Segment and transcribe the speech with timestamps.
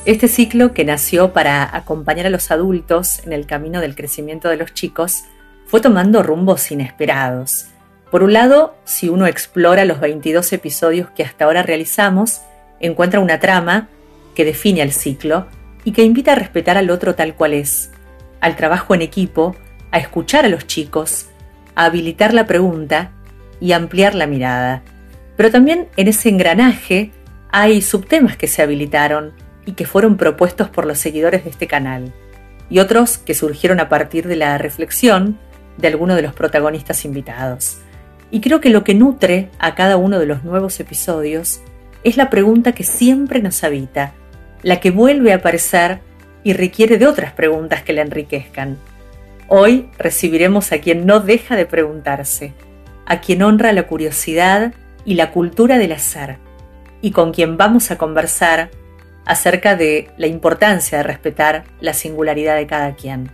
[0.04, 4.56] Este ciclo, que nació para acompañar a los adultos en el camino del crecimiento de
[4.56, 5.22] los chicos,
[5.68, 7.66] fue tomando rumbos inesperados.
[8.10, 12.40] Por un lado, si uno explora los 22 episodios que hasta ahora realizamos,
[12.80, 13.88] encuentra una trama
[14.34, 15.46] que define al ciclo
[15.84, 17.90] y que invita a respetar al otro tal cual es,
[18.40, 19.56] al trabajo en equipo,
[19.90, 21.26] a escuchar a los chicos,
[21.74, 23.10] a habilitar la pregunta
[23.60, 24.82] y ampliar la mirada.
[25.36, 27.10] Pero también en ese engranaje
[27.50, 29.34] hay subtemas que se habilitaron
[29.66, 32.14] y que fueron propuestos por los seguidores de este canal,
[32.70, 35.38] y otros que surgieron a partir de la reflexión
[35.78, 37.78] de alguno de los protagonistas invitados.
[38.30, 41.60] Y creo que lo que nutre a cada uno de los nuevos episodios
[42.04, 44.12] es la pregunta que siempre nos habita,
[44.62, 46.00] la que vuelve a aparecer
[46.44, 48.76] y requiere de otras preguntas que la enriquezcan.
[49.48, 52.52] Hoy recibiremos a quien no deja de preguntarse,
[53.06, 56.36] a quien honra la curiosidad y la cultura del hacer,
[57.00, 58.70] y con quien vamos a conversar
[59.24, 63.30] acerca de la importancia de respetar la singularidad de cada quien.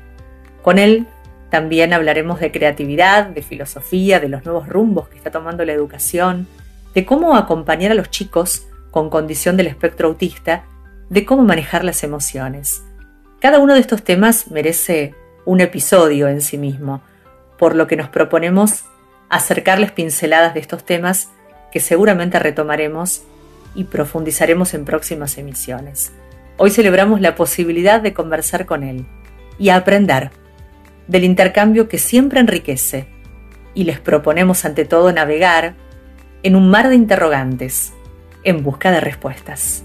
[0.62, 1.06] Con él
[1.54, 6.48] también hablaremos de creatividad, de filosofía, de los nuevos rumbos que está tomando la educación,
[6.96, 10.64] de cómo acompañar a los chicos con condición del espectro autista,
[11.10, 12.82] de cómo manejar las emociones.
[13.38, 17.02] Cada uno de estos temas merece un episodio en sí mismo,
[17.56, 18.86] por lo que nos proponemos
[19.28, 21.28] acercarles pinceladas de estos temas
[21.70, 23.22] que seguramente retomaremos
[23.76, 26.10] y profundizaremos en próximas emisiones.
[26.56, 29.06] Hoy celebramos la posibilidad de conversar con él
[29.56, 30.32] y aprender
[31.06, 33.06] del intercambio que siempre enriquece,
[33.74, 35.74] y les proponemos ante todo navegar
[36.42, 37.92] en un mar de interrogantes
[38.44, 39.82] en busca de respuestas.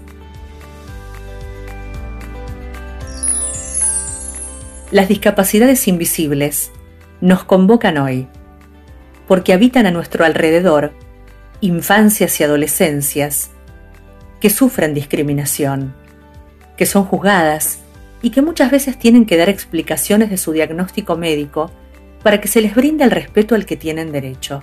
[4.90, 6.72] Las discapacidades invisibles
[7.20, 8.28] nos convocan hoy,
[9.28, 10.92] porque habitan a nuestro alrededor
[11.60, 13.50] infancias y adolescencias
[14.40, 15.94] que sufren discriminación,
[16.76, 17.80] que son juzgadas
[18.22, 21.70] y que muchas veces tienen que dar explicaciones de su diagnóstico médico
[22.22, 24.62] para que se les brinde el respeto al que tienen derecho.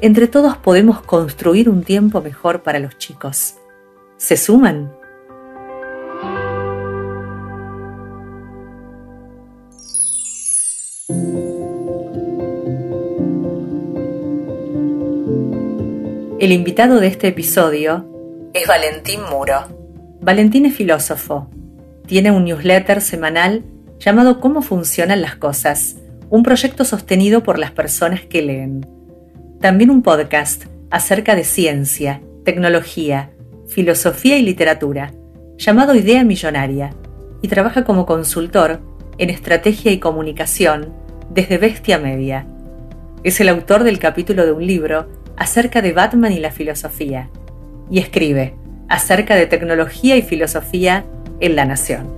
[0.00, 3.54] Entre todos podemos construir un tiempo mejor para los chicos.
[4.18, 4.92] ¿Se suman?
[16.38, 19.54] El invitado de este episodio es Valentín Muro.
[20.20, 21.48] Valentín es filósofo,
[22.06, 23.64] tiene un newsletter semanal
[23.98, 25.96] llamado Cómo funcionan las cosas,
[26.30, 28.86] un proyecto sostenido por las personas que leen.
[29.60, 33.30] También un podcast acerca de ciencia, tecnología,
[33.68, 35.12] filosofía y literatura,
[35.56, 36.94] llamado Idea Millonaria,
[37.42, 38.80] y trabaja como consultor
[39.18, 40.92] en estrategia y comunicación
[41.30, 42.46] desde Bestia Media.
[43.24, 47.30] Es el autor del capítulo de un libro acerca de Batman y la filosofía,
[47.90, 48.54] y escribe
[48.88, 51.04] acerca de tecnología y filosofía
[51.40, 52.14] en La Nación.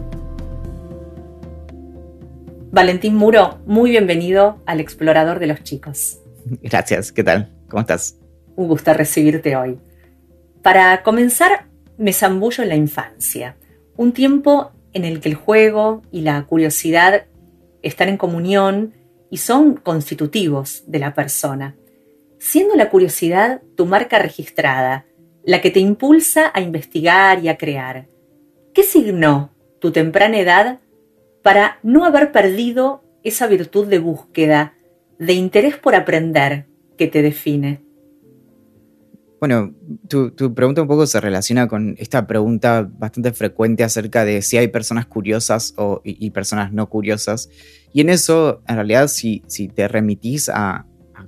[2.71, 6.21] Valentín Muro, muy bienvenido al Explorador de los Chicos.
[6.63, 7.53] Gracias, ¿qué tal?
[7.69, 8.19] ¿Cómo estás?
[8.57, 9.79] Un gusto recibirte hoy.
[10.63, 13.57] Para comenzar, me zambullo en la infancia,
[13.97, 17.25] un tiempo en el que el juego y la curiosidad
[17.83, 18.95] están en comunión
[19.31, 21.77] y son constitutivos de la persona,
[22.39, 25.07] siendo la curiosidad tu marca registrada,
[25.45, 28.07] la que te impulsa a investigar y a crear.
[28.79, 30.79] ¿Qué signó tu temprana edad
[31.43, 34.75] para no haber perdido esa virtud de búsqueda,
[35.19, 37.83] de interés por aprender que te define?
[39.41, 39.75] Bueno,
[40.09, 44.69] tu, pregunta un poco se relaciona con esta pregunta bastante frecuente acerca de si hay
[44.69, 45.75] personas curiosas
[46.05, 47.51] y, personas no curiosas.
[47.93, 49.43] Y en eso, en realidad, si,
[49.75, 50.87] te remitís a,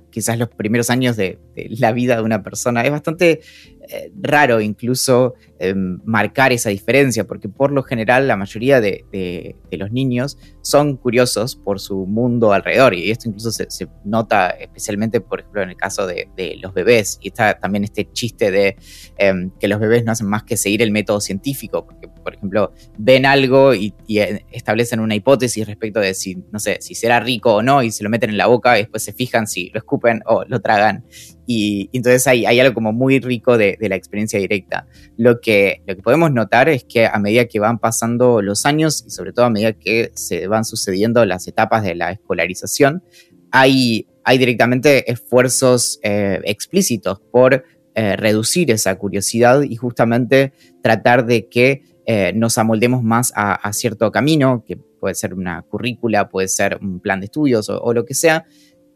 [0.09, 2.83] quizás los primeros años de, la vida de una persona.
[2.83, 3.41] Es bastante
[3.89, 9.91] eh, raro incluso em, marcar esa diferencia, porque por lo general la mayoría de, los
[9.91, 15.61] niños son curiosos por su mundo alrededor, y esto incluso se, nota especialmente, por ejemplo,
[15.63, 16.27] en el caso de,
[16.61, 18.75] los bebés, y está también este chiste de
[19.17, 22.73] em, que los bebés no hacen más que seguir el método científico, porque, por ejemplo,
[22.97, 27.55] ven algo y, eh, establecen una hipótesis respecto de si, no sé, si será rico
[27.55, 29.79] o no, y se lo meten en la boca y después se fijan si lo
[29.79, 31.03] escupen o lo tragan.
[31.47, 34.87] Y, entonces hay, hay, algo como muy rico de, la experiencia directa.
[35.17, 39.03] Lo que, lo que podemos notar es que a medida que van pasando los años
[39.05, 43.03] y sobre todo a medida que se van sucediendo las etapas de la escolarización,
[43.51, 51.49] hay, hay directamente esfuerzos eh, explícitos por eh, reducir esa curiosidad y justamente tratar de
[51.49, 56.77] que eh, nos amoldemos más a, cierto camino, que puede ser una currícula, puede ser
[56.81, 58.45] un plan de estudios o lo que sea,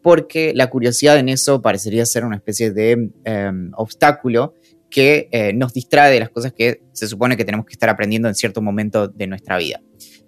[0.06, 4.54] porque la curiosidad en eso parecería ser una especie de em, obstáculo
[4.88, 8.28] que eh, nos distrae de las cosas que se supone que tenemos que estar aprendiendo
[8.28, 9.81] en cierto momento de nuestra vida.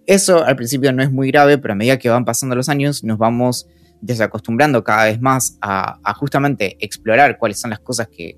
[0.07, 3.03] Eso al principio no es muy grave, pero a medida que van pasando los años
[3.03, 3.68] nos vamos
[4.01, 8.35] desacostumbrando cada vez más a, justamente explorar cuáles son las cosas que,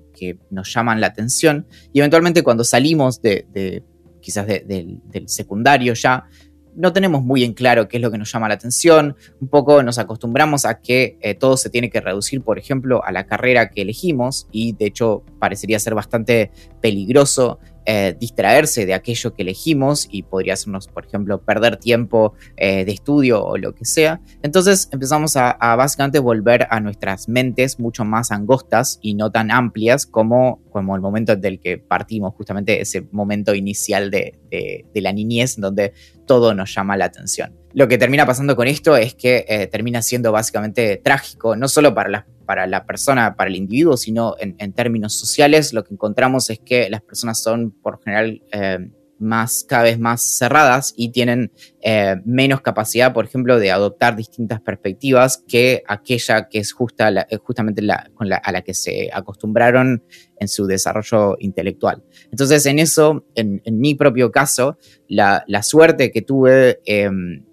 [0.50, 3.82] nos llaman la atención y eventualmente cuando salimos de,
[4.20, 6.26] quizás del secundario ya,
[6.74, 9.82] no tenemos muy en claro qué es lo que nos llama la atención, un poco
[9.82, 13.70] nos acostumbramos a que eh, todo se tiene que reducir, por ejemplo, a la carrera
[13.70, 16.50] que elegimos y de hecho parecería ser bastante
[16.80, 22.84] peligroso eh, distraerse de aquello que elegimos y podría hacernos, por ejemplo, perder tiempo eh,
[22.84, 24.20] de estudio o lo que sea.
[24.42, 30.06] Entonces empezamos a, básicamente volver a nuestras mentes mucho más angostas y no tan amplias
[30.06, 35.56] como, como el momento del que partimos, justamente ese momento inicial de, de, la niñez
[35.56, 35.94] donde
[36.26, 37.56] todo nos llama la atención.
[37.72, 41.94] Lo que termina pasando con esto es que eh, termina siendo básicamente trágico, no solo
[41.94, 46.50] para las para la persona, para el individuo, sino en, términos sociales, lo que encontramos
[46.50, 51.52] es que las personas son por general eh, más, cada vez más cerradas y tienen
[51.80, 57.36] eh, menos capacidad, por ejemplo, de adoptar distintas perspectivas que aquella que es justa, eh,
[57.36, 60.02] justamente la, con la, a la que se acostumbraron
[60.40, 62.02] en su desarrollo intelectual.
[62.32, 64.76] Entonces, en eso, en, mi propio caso,
[65.06, 66.80] la, la suerte que tuve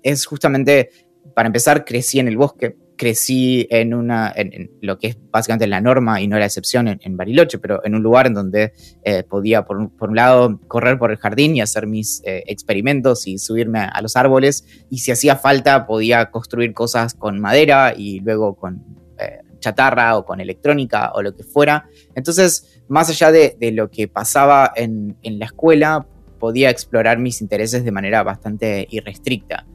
[0.01, 0.89] es justamente,
[1.35, 5.79] para empezar, crecí en el bosque, crecí en una, en, lo que es básicamente la
[5.79, 8.73] norma y no la excepción en, Bariloche, pero en un lugar en donde
[9.03, 13.37] eh, podía, por un, lado, correr por el jardín y hacer mis eh, experimentos y
[13.37, 18.55] subirme a, los árboles, y si hacía falta podía construir cosas con madera y luego
[18.55, 18.83] con
[19.19, 21.87] eh, chatarra o con electrónica o lo que fuera.
[22.15, 26.05] Entonces, más allá de, lo que pasaba en, en la escuela,
[26.39, 29.65] podía explorar mis intereses de manera bastante irrestricta.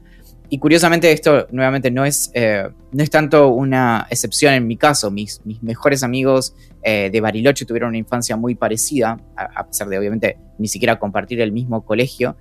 [0.53, 5.09] Y curiosamente esto nuevamente no es, eh, no es tanto una excepción en mi caso.
[5.09, 6.53] Mis, mis mejores amigos
[6.83, 11.41] eh, de Bariloche tuvieron una infancia muy parecida, a, pesar de obviamente ni siquiera compartir
[11.41, 12.37] el mismo colegio,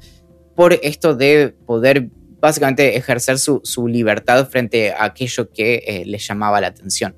[0.54, 6.28] por esto de poder básicamente ejercer su, su libertad frente a aquello que eh, les
[6.28, 7.16] llamaba la atención.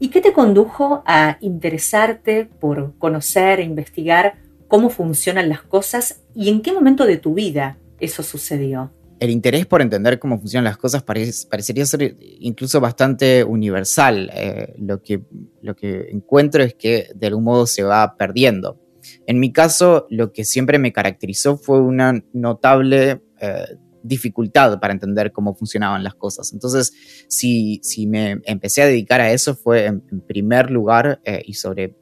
[0.00, 6.48] ¿Y qué te condujo a interesarte por conocer e investigar cómo funcionan las cosas y
[6.48, 8.90] en qué momento de tu vida eso sucedió?
[9.22, 14.28] El interés por entender cómo funcionan las cosas parecería ser incluso bastante universal.
[14.34, 15.22] Eh, lo, que,
[15.60, 18.80] lo que encuentro es que de algún modo se va perdiendo.
[19.28, 25.30] En mi caso, lo que siempre me caracterizó fue una notable eh, dificultad para entender
[25.30, 26.52] cómo funcionaban las cosas.
[26.52, 26.92] Entonces,
[27.28, 31.94] si, si me empecé a dedicar a eso fue en, primer lugar eh, y sobre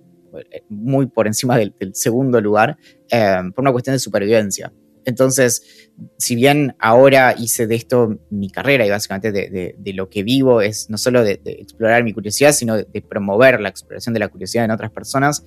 [0.70, 2.78] muy por encima del, del segundo lugar,
[3.10, 4.72] por una cuestión de supervivencia.
[5.04, 10.60] Entonces, si bien ahora hice de esto mi carrera y básicamente de, lo que vivo
[10.60, 14.64] es no solo de, explorar mi curiosidad, sino de, promover la exploración de la curiosidad
[14.64, 15.44] en otras personas,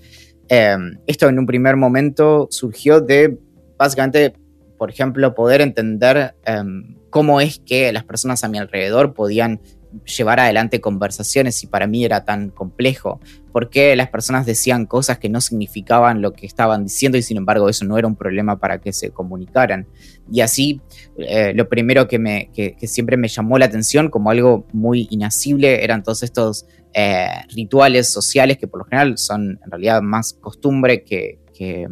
[0.47, 3.37] em, esto en un primer momento surgió de
[3.77, 4.33] básicamente,
[4.77, 9.61] por ejemplo, poder entender em, cómo es que las personas a mi alrededor podían
[10.05, 13.19] llevar adelante conversaciones y para mí era tan complejo?
[13.53, 17.37] ¿Por qué las personas decían cosas que no significaban lo que estaban diciendo y sin
[17.37, 19.85] embargo eso no era un problema para que se comunicaran?
[20.31, 20.81] Y así,
[21.19, 25.83] eh, lo primero que, me, que, siempre me llamó la atención como algo muy inasible
[25.83, 31.03] eran todos estos eh, rituales sociales que por lo general son en realidad más costumbre
[31.03, 31.87] que, que,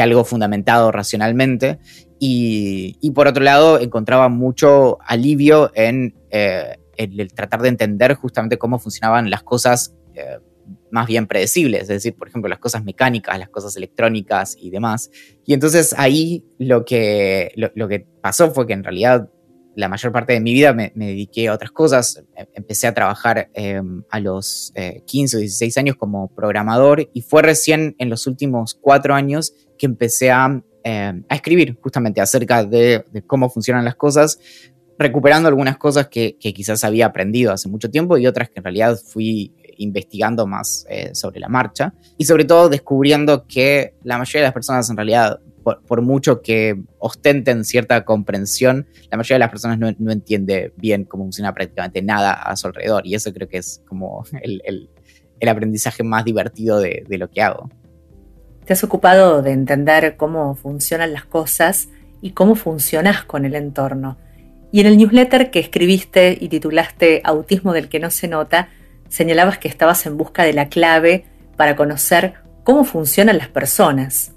[0.00, 1.78] algo fundamentado racionalmente.
[2.18, 8.78] Y, por otro lado, encontraba mucho alivio en eh, el, tratar de entender justamente cómo
[8.78, 9.94] funcionaban las cosas
[10.94, 15.10] más bien predecibles, es decir, por ejemplo, las cosas mecánicas, las cosas electrónicas y demás.
[15.44, 19.28] Y entonces ahí lo que, lo, que pasó fue que en realidad
[19.74, 22.22] la mayor parte de mi vida me, dediqué a otras cosas.
[22.36, 24.72] E, empecé a trabajar em, a los
[25.04, 29.86] 15 o 16 años como programador y fue recién en los últimos cuatro años que
[29.86, 34.38] empecé a, em, escribir justamente acerca de, cómo funcionan las cosas,
[34.96, 38.96] recuperando algunas cosas que, quizás había aprendido hace mucho tiempo y otras que en realidad
[38.96, 44.46] fui investigando más eh, sobre la marcha y sobre todo descubriendo que la mayoría de
[44.46, 49.78] las personas en realidad por, mucho que ostenten cierta comprensión, la mayoría de las personas
[49.78, 53.06] no, entiende bien cómo funciona prácticamente nada a su alrededor.
[53.06, 54.90] Y eso creo que es como el,
[55.46, 57.68] aprendizaje más divertido de, lo que hago.
[58.64, 61.88] Te has ocupado de entender cómo funcionan las cosas
[62.22, 64.16] y cómo funcionas con el entorno.
[64.72, 68.70] Y en el newsletter que escribiste y titulaste Autismo del que no se nota,
[69.08, 71.24] señalabas que estabas en busca de la clave
[71.56, 72.34] para conocer
[72.64, 74.34] cómo funcionan las personas.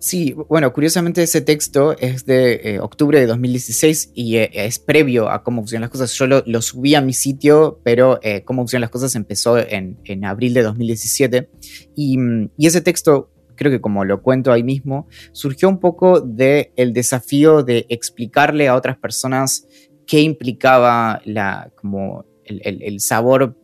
[0.00, 5.28] Sí, bueno, curiosamente ese texto es de eh, octubre de 2016 y eh, es previo
[5.28, 6.12] a cómo funcionan las cosas.
[6.14, 10.54] Yo lo, subí a mi sitio, pero eh, cómo funcionan las cosas empezó en, abril
[10.54, 11.50] de 2017.
[11.96, 12.16] Y,
[12.56, 16.92] y, ese texto, creo que como lo cuento ahí mismo, surgió un poco del el
[16.92, 19.66] desafío de explicarle a otras personas
[20.06, 23.56] qué implicaba la, como el, sabor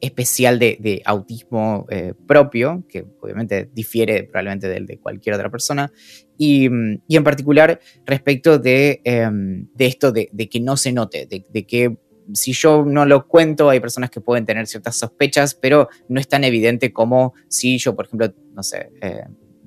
[0.00, 5.92] especial de, autismo eh, propio, que obviamente difiere probablemente del de cualquier otra persona,
[6.36, 11.96] y, en particular respecto de, em, esto de, que no se note, de, que
[12.34, 16.28] si yo no lo cuento, hay personas que pueden tener ciertas sospechas, pero no es
[16.28, 19.24] tan evidente como si yo, por ejemplo, no sé, eh,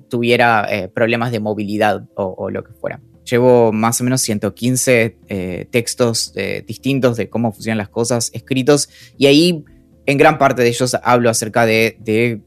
[0.08, 3.00] tuviera eh, problemas de movilidad o, lo que fuera.
[3.24, 6.32] Llevo más o menos 115 textos
[6.66, 9.64] distintos de cómo funcionan las cosas escritos y ahí
[10.06, 12.40] en gran parte de ellos hablo acerca de,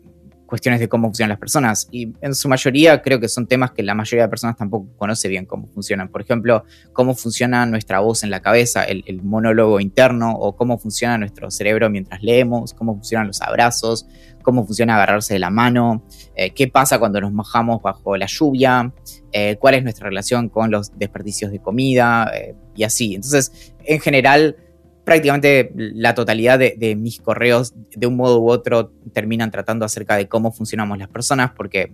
[0.46, 3.82] cuestiones de cómo funcionan las personas y en su mayoría creo que son temas que
[3.82, 6.10] la mayoría de personas tampoco conoce bien cómo funcionan.
[6.10, 6.64] Por ejemplo,
[6.94, 11.90] cómo funciona nuestra voz en la cabeza, el, monólogo interno o cómo funciona nuestro cerebro
[11.90, 14.06] mientras leemos, cómo funcionan los abrazos,
[14.46, 18.94] cómo funciona agarrarse de la mano, eh, qué pasa cuando nos mojamos bajo la lluvia,
[19.34, 23.16] eh, cuál es nuestra relación con los desperdicios de comida eh, y así.
[23.16, 24.56] Entonces, en general
[25.04, 30.28] prácticamente la totalidad de, mis correos de un modo u otro terminan tratando acerca de
[30.28, 31.94] cómo funcionamos las personas, porque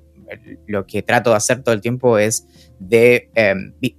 [0.65, 2.47] lo que trato de hacer todo el tiempo es
[2.79, 3.29] de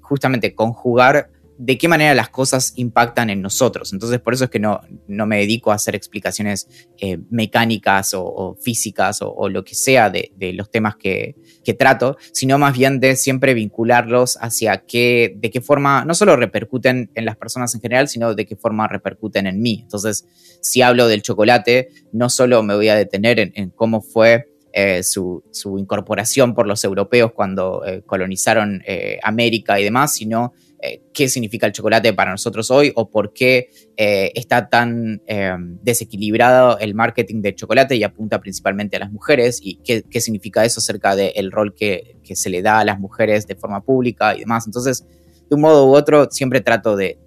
[0.01, 1.29] justamente conjugar
[1.65, 3.93] de qué manera las cosas impactan en nosotros.
[3.93, 6.67] Entonces, por eso es que no, no me dedico a hacer explicaciones
[6.99, 11.37] eh, mecánicas o, físicas o, lo que sea de, los temas que,
[11.79, 17.11] trato, sino más bien de siempre vincularlos hacia qué, de qué forma no solo repercuten
[17.15, 19.79] en las personas en general, sino de qué forma repercuten en mí.
[19.83, 20.27] Entonces,
[20.61, 25.45] si hablo del chocolate, no solo me voy a detener en, cómo fue eh, su,
[25.79, 28.83] incorporación por los europeos cuando eh, colonizaron
[29.23, 30.55] América y demás, sino
[30.85, 35.55] eh, qué significa el chocolate para nosotros hoy o por qué eh, está tan eh,
[35.81, 40.81] desequilibrado el marketing de chocolate y apunta principalmente a las mujeres y qué, significa eso
[40.81, 44.67] acerca del rol que, se le da a las mujeres de forma pública y demás.
[44.67, 45.07] Entonces,
[45.49, 47.19] de un modo u otro, siempre trato de,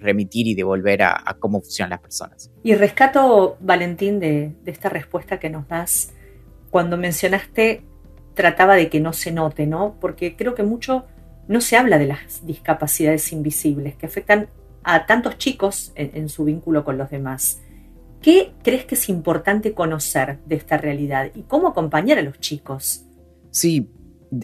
[0.00, 2.50] remitir y de volver a, cómo funcionan las personas.
[2.64, 6.12] Y rescato, Valentín, de, de esta respuesta que nos das
[6.70, 7.84] cuando mencionaste
[8.34, 9.96] trataba de que no se note, ¿no?
[10.00, 11.04] Porque creo que mucho
[11.50, 14.48] no se habla de las discapacidades invisibles que afectan
[14.84, 17.60] a tantos chicos en, su vínculo con los demás.
[18.22, 23.04] ¿Qué crees que es importante conocer de esta realidad y cómo acompañar a los chicos?
[23.50, 23.90] Sí,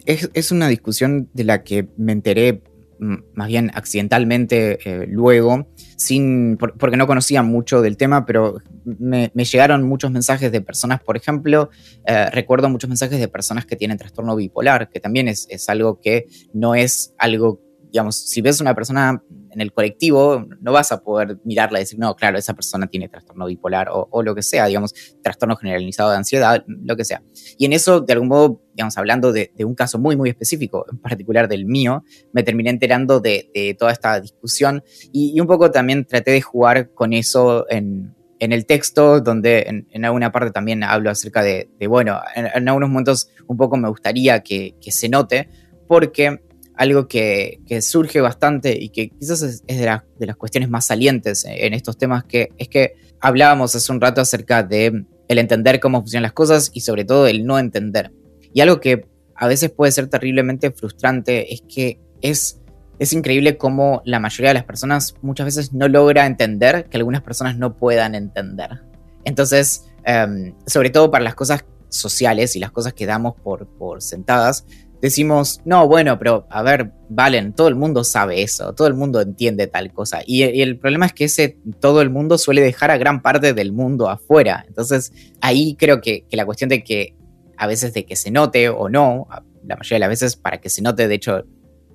[0.05, 2.61] es, una discusión de la que me enteré
[2.99, 9.83] más bien accidentalmente eh, luego, sin, porque no conocía mucho del tema, pero me, llegaron
[9.83, 11.69] muchos mensajes de personas, por ejemplo,
[12.05, 15.99] eh, recuerdo muchos mensajes de personas que tienen trastorno bipolar, que también es, es algo
[16.01, 21.01] que no es algo digamos, si ves una persona en el colectivo, no vas a
[21.01, 24.67] poder mirarla y decir, no, claro, esa persona tiene trastorno bipolar o, lo que sea,
[24.67, 27.23] digamos, trastorno generalizado de ansiedad, lo que sea.
[27.57, 30.99] Y en eso, de algún modo, digamos, hablando de, un caso muy, muy específico, en
[30.99, 32.03] particular del mío,
[32.33, 37.13] me terminé enterando de, toda esta discusión y, un poco también traté de jugar con
[37.13, 42.89] eso en, el texto, donde en, alguna parte también hablo acerca de, bueno, en, algunos
[42.89, 45.49] momentos un poco me gustaría que, que se note,
[45.87, 46.41] porque
[46.77, 51.97] algo que, surge bastante y que quizás es, de, las cuestiones más salientes en estos
[51.97, 56.33] temas, que es que hablábamos hace un rato acerca de el entender cómo funcionan las
[56.33, 58.11] cosas y sobre todo el no entender.
[58.53, 59.05] Y algo que
[59.35, 62.59] a veces puede ser terriblemente frustrante es que es,
[62.99, 67.21] es increíble cómo la mayoría de las personas muchas veces no logra entender que algunas
[67.21, 68.81] personas no puedan entender.
[69.25, 74.01] Entonces, em, sobre todo para las cosas sociales y las cosas que damos por, por
[74.01, 74.65] sentadas,
[75.01, 79.21] decimos, no, bueno, pero a ver, Valen, todo el mundo sabe eso, todo el mundo
[79.21, 80.21] entiende tal cosa.
[80.25, 83.71] Y, el problema es que ese todo el mundo suele dejar a gran parte del
[83.71, 84.65] mundo afuera.
[84.67, 85.11] Entonces,
[85.41, 87.15] ahí creo que, la cuestión de que
[87.57, 89.27] a veces de que se note o no,
[89.65, 91.43] la mayoría de las veces para que se note, de hecho,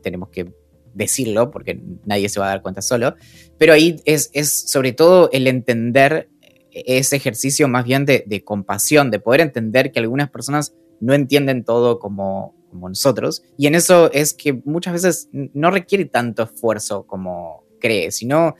[0.03, 0.53] tenemos que
[0.95, 3.15] decirlo porque nadie se va a dar cuenta solo,
[3.59, 6.29] pero ahí es, es sobre todo el entender
[6.71, 11.65] ese ejercicio más bien de, de compasión, de poder entender que algunas personas no entienden
[11.65, 13.45] todo como, como nosotros.
[13.57, 18.57] Y en eso es que muchas veces no requiere tanto esfuerzo como cree, sino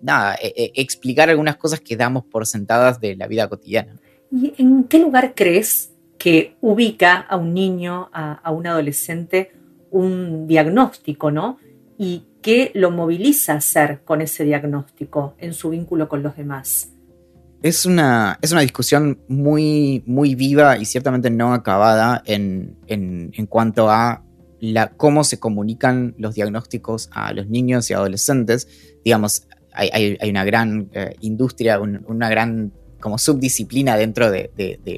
[0.00, 3.96] nada, e, e, explicar algunas cosas que damos por sentadas de la vida cotidiana.
[4.30, 9.52] ¿Y en qué lugar crees que ubica a un niño, a, un adolescente,
[9.90, 11.58] un diagnóstico, ¿no?
[11.98, 16.92] Y qué lo moviliza a hacer con ese diagnóstico en su vínculo con los demás
[17.62, 22.76] es una, es una discusión muy, muy viva y ciertamente no acabada en,
[23.48, 24.22] cuanto a
[24.60, 28.68] la, cómo se comunican los diagnósticos a los niños y adolescentes.
[29.04, 34.50] Digamos, hay, una gran eh, industria, una gran como subdisciplina dentro de,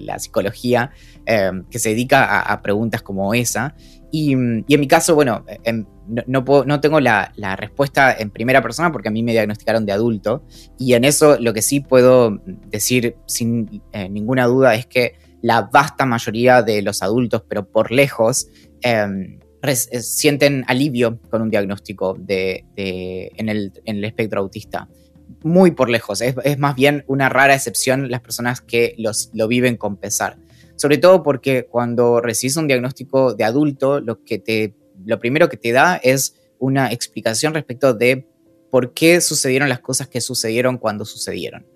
[0.02, 0.90] la psicología
[1.26, 3.74] eh, que se dedica a, preguntas como esa.
[4.12, 5.84] Y, en mi caso, bueno, em,
[6.26, 9.92] no, puedo, no, tengo la, respuesta en primera persona porque a mí me diagnosticaron de
[9.92, 10.44] adulto.
[10.78, 15.62] Y en eso lo que sí puedo decir sin eh, ninguna duda es que la
[15.62, 18.48] vasta mayoría de los adultos, pero por lejos,
[18.82, 24.88] em, eh, sienten alivio con un diagnóstico de, en, el, espectro autista.
[25.42, 26.20] Muy por lejos.
[26.20, 30.36] Es, es, más bien una rara excepción las personas que los, lo viven con pesar
[30.80, 35.58] sobre todo porque cuando recibes un diagnóstico de adulto, lo, que te, lo primero que
[35.58, 38.26] te da es una explicación respecto de
[38.70, 41.66] por qué sucedieron las cosas que sucedieron cuando sucedieron.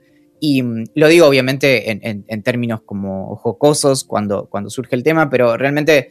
[0.40, 5.58] Y mm, lo digo obviamente en, términos como jocosos cuando, cuando surge el tema, pero
[5.58, 6.10] realmente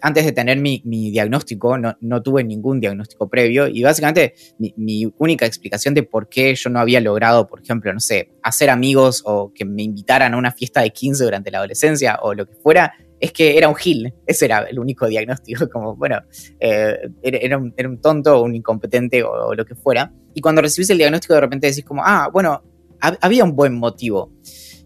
[0.00, 5.94] antes de tener mi, diagnóstico, no, tuve ningún diagnóstico previo y básicamente mi, única explicación
[5.94, 9.64] de por qué yo no había logrado, por ejemplo, no sé, hacer amigos o que
[9.64, 13.32] me invitaran a una fiesta de 15 durante la adolescencia o lo que fuera, es
[13.32, 14.12] que era un gil.
[14.26, 16.20] Ese era el único diagnóstico, como, bueno,
[16.58, 20.12] eh, era, un, tonto o un incompetente o, lo que fuera.
[20.34, 22.62] Y cuando recibís el diagnóstico de repente decís como, ah, bueno,
[23.00, 24.32] había un buen motivo.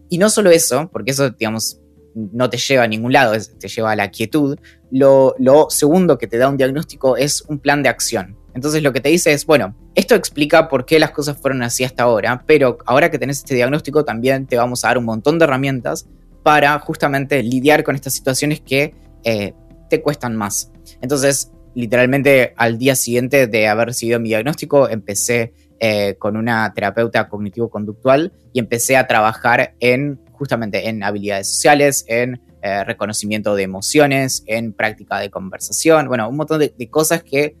[0.09, 1.81] Y no solo eso, porque eso, digamos,
[2.15, 4.57] no te lleva a ningún lado, te lleva a la quietud.
[4.89, 5.35] Lo,
[5.69, 8.37] segundo que te da un diagnóstico es un plan de acción.
[8.53, 11.83] Entonces lo que te dice es, bueno, esto explica por qué las cosas fueron así
[11.83, 15.37] hasta ahora, pero ahora que tenés este diagnóstico también te vamos a dar un montón
[15.37, 16.07] de herramientas
[16.41, 19.53] para justamente lidiar con estas situaciones que eh,
[19.89, 20.71] te cuestan más.
[21.01, 27.27] Entonces, literalmente al día siguiente de haber recibido mi diagnóstico, empecé eh, con una terapeuta
[27.27, 34.43] cognitivo-conductual y empecé a trabajar en justamente en habilidades sociales, en eh, reconocimiento de emociones,
[34.47, 37.55] en práctica de conversación, bueno, un montón de, cosas que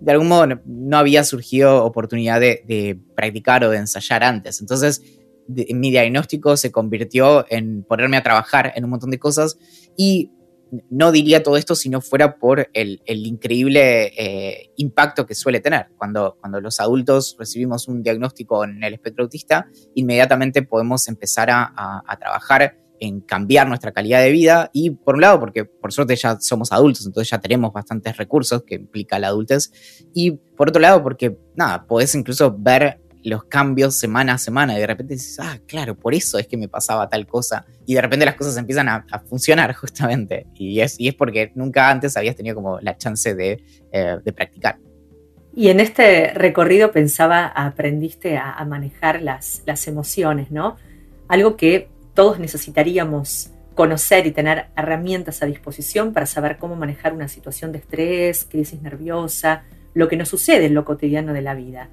[0.00, 4.60] de algún modo no, había surgido oportunidad de, practicar o de ensayar antes.
[4.60, 5.02] Entonces,
[5.48, 9.58] mi diagnóstico se convirtió en ponerme a trabajar en un montón de cosas
[9.96, 10.30] y
[10.90, 15.88] no diría todo esto si no fuera por el, increíble eh, impacto que suele tener.
[15.96, 22.02] Cuando, cuando los adultos recibimos un diagnóstico en el espectro autista, inmediatamente podemos empezar a,
[22.18, 26.40] trabajar en cambiar nuestra calidad de vida y por un lado porque por suerte ya
[26.40, 29.70] somos adultos, entonces ya tenemos bastantes recursos que implica la adultez
[30.12, 34.80] y por otro lado porque nada, podés incluso ver los cambios semana a semana y
[34.80, 37.66] de repente dices, ah, claro, por eso es que me pasaba tal cosa.
[37.86, 40.46] Y de repente las cosas empiezan a, funcionar justamente.
[40.54, 44.78] Y es, y es porque nunca antes habías tenido como la chance de, eh, practicar.
[45.54, 50.76] Y en este recorrido pensaba, aprendiste a, manejar las, las emociones, ¿no?
[51.26, 57.28] Algo que todos necesitaríamos conocer y tener herramientas a disposición para saber cómo manejar una
[57.28, 59.62] situación de estrés, crisis nerviosa,
[59.94, 61.88] lo que nos sucede en lo cotidiano de la vida.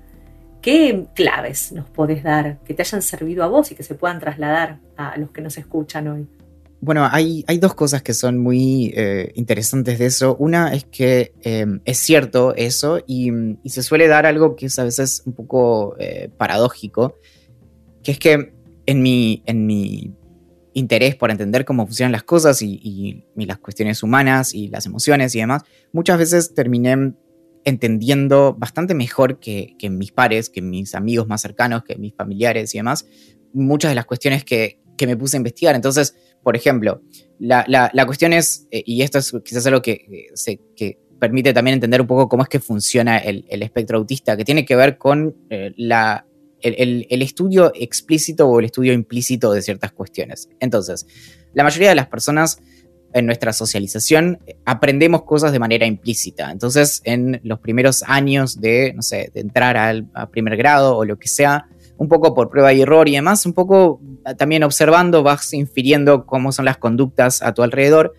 [0.65, 4.19] ¿Qué claves nos podés dar que te hayan servido a vos y que se puedan
[4.19, 6.25] trasladar a los que nos escuchan hoy?
[6.81, 10.35] Bueno, hay, dos cosas que son muy eh, interesantes de eso.
[10.37, 13.31] Una es que em, es cierto eso y,
[13.65, 17.19] se suele dar algo que es a veces un poco eh, paradójico,
[18.01, 18.51] que es que
[18.87, 20.15] en mi, en mi
[20.73, 25.35] interés por entender cómo funcionan las cosas y, y, las cuestiones humanas y las emociones
[25.35, 27.13] y demás, muchas veces terminé
[27.65, 32.77] entendiendo bastante mejor que, mis pares, que mis amigos más cercanos, que mis familiares y
[32.77, 33.05] demás,
[33.53, 35.75] muchas de las cuestiones que, me puse a investigar.
[35.75, 37.01] Entonces, por ejemplo,
[37.37, 42.01] la, cuestión es, eh, y esto es quizás algo que, eh, que permite también entender
[42.01, 45.73] un poco cómo es que funciona el, espectro autista, que tiene que ver con eh,
[46.61, 50.49] el, estudio explícito o el estudio implícito de ciertas cuestiones.
[50.59, 51.05] Entonces,
[51.53, 52.59] la mayoría de las personas
[53.15, 56.51] en nuestra socialización aprendemos cosas de manera implícita.
[56.51, 61.17] Entonces, en los primeros años de, no sé, de entrar al primer grado o lo
[61.17, 61.65] que sea,
[61.97, 64.01] un poco por prueba y error y demás, un poco
[64.37, 68.13] también observando, vas infiriendo cómo son las conductas a tu alrededor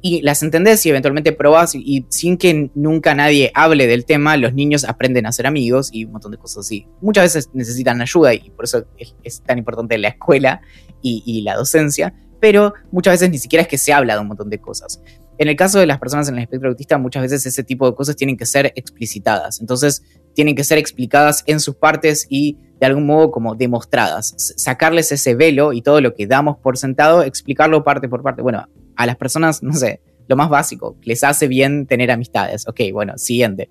[0.00, 4.54] y las entendés y eventualmente probás y, sin que nunca nadie hable del tema, los
[4.54, 6.86] niños aprenden a ser amigos y un montón de cosas así.
[7.00, 8.84] Muchas veces necesitan ayuda y por eso
[9.24, 10.60] es, tan importante la escuela
[11.02, 12.14] y, la docencia,
[12.46, 15.02] pero muchas veces ni siquiera es que se habla de un montón de cosas.
[15.36, 17.96] En el caso de las personas en el espectro autista, muchas veces ese tipo de
[17.96, 19.60] cosas tienen que ser explicitadas.
[19.60, 24.32] Entonces, tienen que ser explicadas en sus partes y de algún modo como demostradas.
[24.56, 28.42] Sacarles ese velo y todo lo que damos por sentado, explicarlo parte por parte.
[28.42, 32.68] Bueno, a las personas, no sé, lo más básico, les hace bien tener amistades.
[32.68, 33.70] Ok, bueno, siguiente.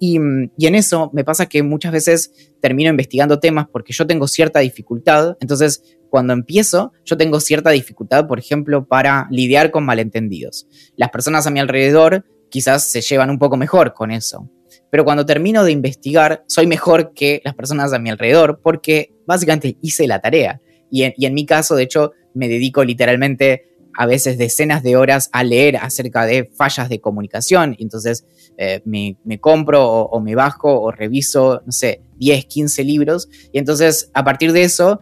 [0.00, 0.18] Y,
[0.56, 4.60] y, en eso me pasa que muchas veces termino investigando temas porque yo tengo cierta
[4.60, 5.36] dificultad.
[5.40, 10.68] Entonces, cuando empiezo, yo tengo cierta dificultad, por ejemplo, para lidiar con malentendidos.
[10.94, 14.48] Las personas a mi alrededor quizás se llevan un poco mejor con eso.
[14.92, 19.76] Pero cuando termino de investigar, soy mejor que las personas a mi alrededor porque básicamente
[19.82, 20.60] hice la tarea.
[20.88, 23.64] Y en, y mi caso, de hecho, me dedico literalmente
[23.98, 27.74] a veces decenas de horas a leer acerca de fallas de comunicación.
[27.80, 28.24] Entonces
[28.56, 33.28] eh, me, compro o, me bajo o reviso, no sé, 10, 15 libros.
[33.52, 35.00] Y entonces a partir de eso,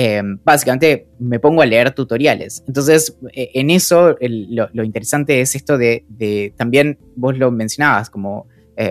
[0.00, 2.62] eh, básicamente me pongo a leer tutoriales.
[2.68, 6.04] Entonces eh, en eso lo, interesante es esto de,
[6.56, 8.46] también vos lo mencionabas como,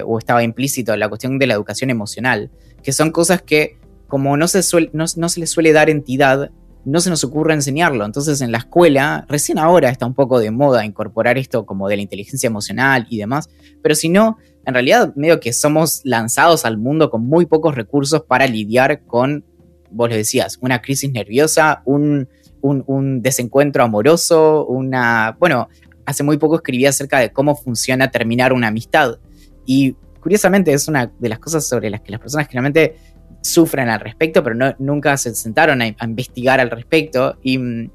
[0.05, 2.51] o estaba implícito, la cuestión de la educación emocional,
[2.83, 3.77] que son cosas que
[4.09, 4.59] como no se,
[4.91, 6.51] no, no se les suele dar entidad
[6.83, 8.05] no se nos ocurre enseñarlo.
[8.05, 11.97] Entonces en la escuela, recién ahora está un poco de moda incorporar esto como de
[11.97, 13.49] la inteligencia emocional y demás,
[13.81, 18.23] pero si no, en realidad medio que somos lanzados al mundo con muy pocos recursos
[18.23, 19.43] para lidiar con,
[19.91, 22.27] vos le decías, una crisis nerviosa, un,
[22.61, 25.35] un, desencuentro amoroso, una...
[25.39, 25.69] Bueno,
[26.05, 29.19] hace muy poco escribí acerca de cómo funciona terminar una amistad.
[29.65, 32.95] Y curiosamente es una de las cosas sobre las que las personas generalmente
[33.41, 37.37] sufren al respecto, pero no, nunca se sentaron a, investigar al respecto.
[37.43, 37.89] Y,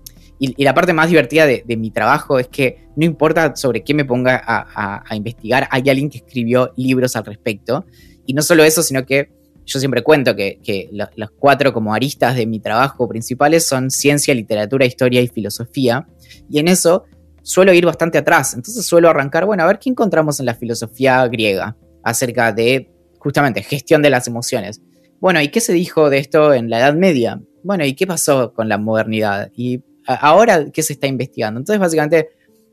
[0.59, 4.43] la parte más divertida de, mi trabajo es que no importa sobre qué me ponga
[4.45, 7.87] a, investigar, hay alguien que escribió libros al respecto.
[8.27, 9.31] Y no solo eso, sino que
[9.65, 14.85] yo siempre cuento que, los, cuatro como aristas de mi trabajo principales son ciencia, literatura,
[14.85, 16.07] historia y filosofía.
[16.51, 17.05] Y en eso
[17.43, 18.55] suelo ir bastante atrás.
[18.55, 23.63] Entonces suelo arrancar, bueno, a ver qué encontramos en la filosofía griega acerca de justamente
[23.63, 24.83] gestión de las emociones.
[25.21, 27.41] Bueno, ¿y qué se dijo de esto en la Edad Media?
[27.63, 29.51] Bueno, ¿y qué pasó con la modernidad?
[29.55, 31.61] ¿Y ahora qué se está investigando?
[31.61, 32.31] Entonces, básicamente,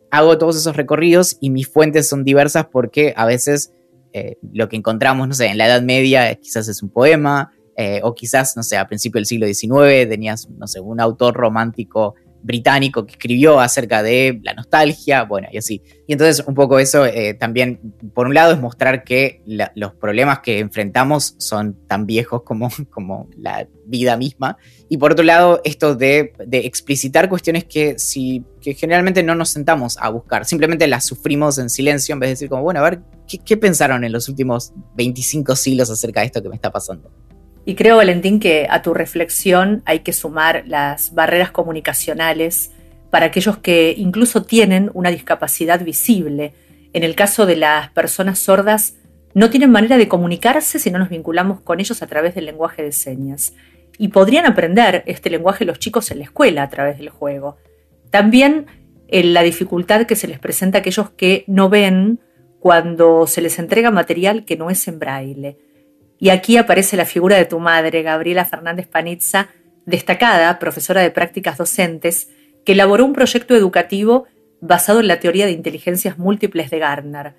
[0.10, 3.72] hago todos esos recorridos y mis fuentes son diversas porque a veces
[4.14, 8.02] eh, lo que encontramos, no sé, en la Edad Media quizás es un poema, eh,
[8.04, 12.16] o quizás, no sé, a principios del siglo XIX tenías, no sé, un autor romántico
[12.42, 15.82] británico que escribió acerca de la nostalgia, bueno, y así.
[16.08, 19.42] Y entonces un poco eso eh, también, por un lado, es mostrar que
[19.76, 24.58] los problemas que enfrentamos son tan viejos como, como la vida misma.
[24.88, 29.98] Y por otro lado, esto de, explicitar cuestiones que, si, que generalmente no nos sentamos
[30.00, 33.02] a buscar, simplemente las sufrimos en silencio en vez de decir como, bueno, a ver,
[33.28, 37.12] ¿qué, qué pensaron en los últimos 25 siglos acerca de esto que me está pasando?
[37.66, 42.72] Y creo, Valentín, que a tu reflexión hay que sumar las barreras comunicacionales
[43.10, 46.54] para aquellos que incluso tienen una discapacidad visible.
[46.94, 48.96] En el caso de las personas sordas,
[49.34, 52.82] no tienen manera de comunicarse si no nos vinculamos con ellos a través del lenguaje
[52.84, 53.54] de señas.
[53.98, 57.58] Y podrían aprender este lenguaje los chicos en la escuela a través del juego.
[58.10, 58.66] También
[59.08, 62.20] en la dificultad que se les presenta a aquellos que no ven
[62.60, 65.58] cuando se les entrega material que no es en braille.
[66.20, 69.50] Y aquí aparece la figura de tu madre, Gabriela Fernández Panizza,
[69.86, 72.30] destacada profesora de prácticas docentes,
[72.66, 74.26] que elaboró un proyecto educativo
[74.62, 77.36] basado en la teoría de inteligencias múltiples de Gardner.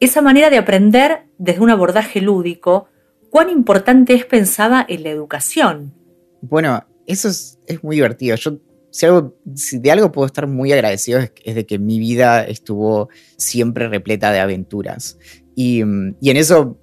[0.00, 2.88] Esa manera de aprender desde un abordaje lúdico,
[3.30, 5.94] ¿cuán importante es pensada en la educación?
[6.42, 8.36] Bueno, eso es, muy divertido.
[8.36, 8.58] Yo,
[8.90, 13.88] si, algo, de algo puedo estar muy agradecido es de que mi vida estuvo siempre
[13.88, 15.18] repleta de aventuras.
[15.58, 16.78] Y, en eso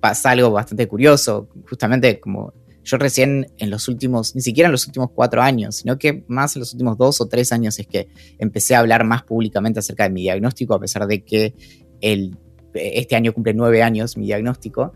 [0.00, 2.54] pasa algo bastante curioso, justamente como
[2.84, 6.54] yo recién en los últimos, ni siquiera en los últimos cuatro años, sino que más
[6.54, 8.08] en los últimos dos o tres años es que
[8.38, 11.54] empecé a hablar más públicamente acerca de mi diagnóstico, a pesar de que
[12.00, 12.36] el,
[12.74, 14.92] este año cumple nueve años mi diagnóstico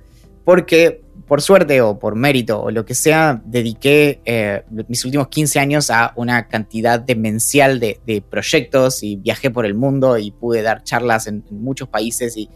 [0.47, 5.59] porque por suerte o por mérito o lo que sea, dediqué eh, mis últimos 15
[5.59, 7.97] años a una cantidad demencial de,
[8.31, 12.49] proyectos y viajé por el mundo y pude dar charlas en, muchos países y,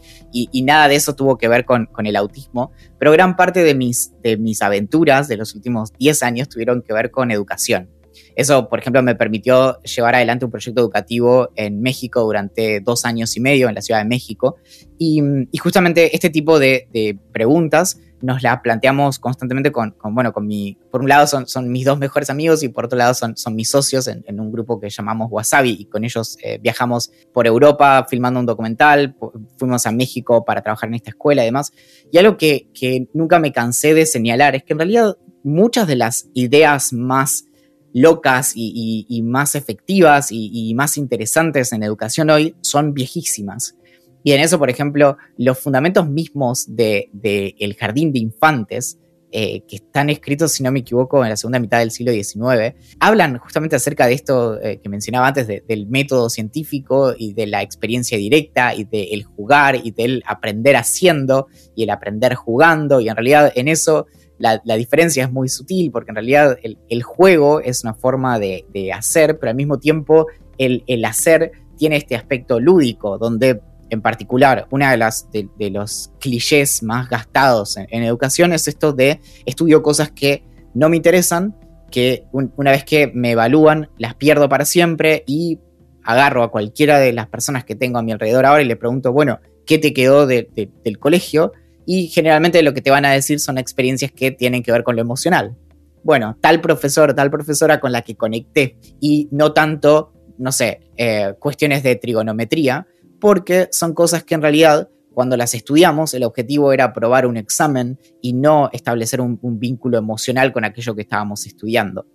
[0.63, 4.37] nada de eso tuvo que ver con, el autismo, pero gran parte de mis, de
[4.37, 7.89] mis aventuras de los últimos 10 años tuvieron que ver con educación.
[8.35, 13.35] Eso, por ejemplo, me permitió llevar adelante un proyecto educativo en México durante dos años
[13.37, 14.57] y medio en la Ciudad de México.
[14.97, 15.21] Y,
[15.59, 21.09] justamente este tipo de, preguntas nos las planteamos constantemente con, bueno, con mi, por un
[21.09, 24.07] lado son, son, mis dos mejores amigos y por otro lado son, son mis socios
[24.07, 28.45] en, un grupo que llamamos Wasabi y con ellos eh, viajamos por Europa filmando un
[28.45, 29.15] documental,
[29.57, 31.71] fuimos a México para trabajar en esta escuela y demás.
[32.11, 35.95] Y algo que, que nunca me cansé de señalar es que en realidad muchas de
[35.95, 37.45] las ideas más
[37.93, 43.75] locas y, más efectivas y, más interesantes en educación hoy son viejísimas.
[44.23, 48.97] Y en eso, por ejemplo, los fundamentos mismos del de, el jardín de infantes,
[49.33, 52.75] eh, que están escritos, si no me equivoco, en la segunda mitad del siglo XIX,
[52.99, 57.61] hablan justamente acerca de esto eh, que mencionaba antes, del método científico y de la
[57.61, 62.99] experiencia directa y del jugar y del aprender haciendo y el aprender jugando.
[62.99, 64.05] Y en realidad en eso
[64.41, 69.39] la, diferencia es muy sutil porque en realidad el, juego es una forma de, hacer,
[69.39, 74.97] pero al mismo tiempo el, hacer tiene este aspecto lúdico, donde en particular una de,
[74.97, 80.89] las, de, los clichés más gastados en, educación es esto de estudio cosas que no
[80.89, 81.55] me interesan,
[81.91, 85.59] que una vez que me evalúan las pierdo para siempre y
[86.03, 89.11] agarro a cualquiera de las personas que tengo a mi alrededor ahora y le pregunto,
[89.11, 91.51] bueno, ¿qué te quedó del colegio?
[91.85, 94.95] y generalmente lo que te van a decir son experiencias que tienen que ver con
[94.95, 95.55] lo emocional.
[96.03, 101.33] Bueno, tal profesor, tal profesora con la que conecté y no tanto, no sé, eh,
[101.39, 102.87] cuestiones de trigonometría,
[103.21, 107.97] porque son cosas que en realidad cuando las estudiamos el objetivo era aprobar un examen
[108.21, 112.05] y no establecer un, vínculo emocional con aquello que estábamos estudiando.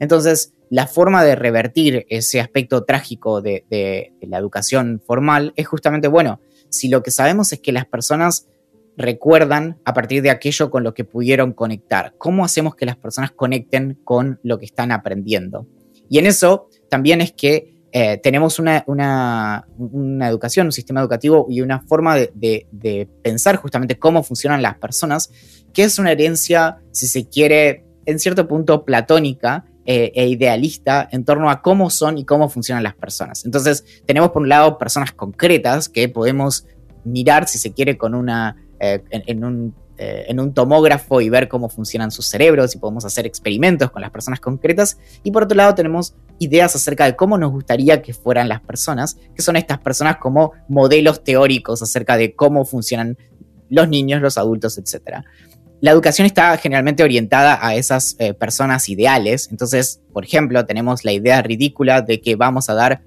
[0.00, 6.40] Entonces, la forma de revertir ese aspecto trágico de la educación formal es justamente, bueno,
[6.70, 8.48] si lo que sabemos es que las personas
[8.96, 12.14] recuerdan a partir de aquello con lo que pudieron conectar.
[12.18, 15.66] ¿Cómo hacemos que las personas conecten con lo que están aprendiendo?
[16.08, 18.84] Y en eso también es que eh, tenemos una,
[20.28, 25.30] educación, un sistema educativo y una forma de, pensar justamente cómo funcionan las personas,
[25.72, 31.24] que es una herencia, si se quiere, en cierto punto platónica, eh, e idealista en
[31.24, 33.44] torno a cómo son y cómo funcionan las personas.
[33.44, 36.66] Entonces, tenemos por un lado personas concretas que podemos
[37.04, 41.68] mirar, si se quiere, con una eh, en, un, en, un, tomógrafo y ver cómo
[41.68, 44.98] funcionan sus cerebros y podemos hacer experimentos con las personas concretas.
[45.22, 49.16] Y por otro lado tenemos ideas acerca de cómo nos gustaría que fueran las personas,
[49.34, 53.16] que son estas personas como modelos teóricos acerca de cómo funcionan
[53.70, 55.24] los niños, los adultos, etc.
[55.80, 59.48] La educación está generalmente orientada a esas eh, personas ideales.
[59.50, 63.02] Entonces, por ejemplo, tenemos la idea ridícula de que vamos a dar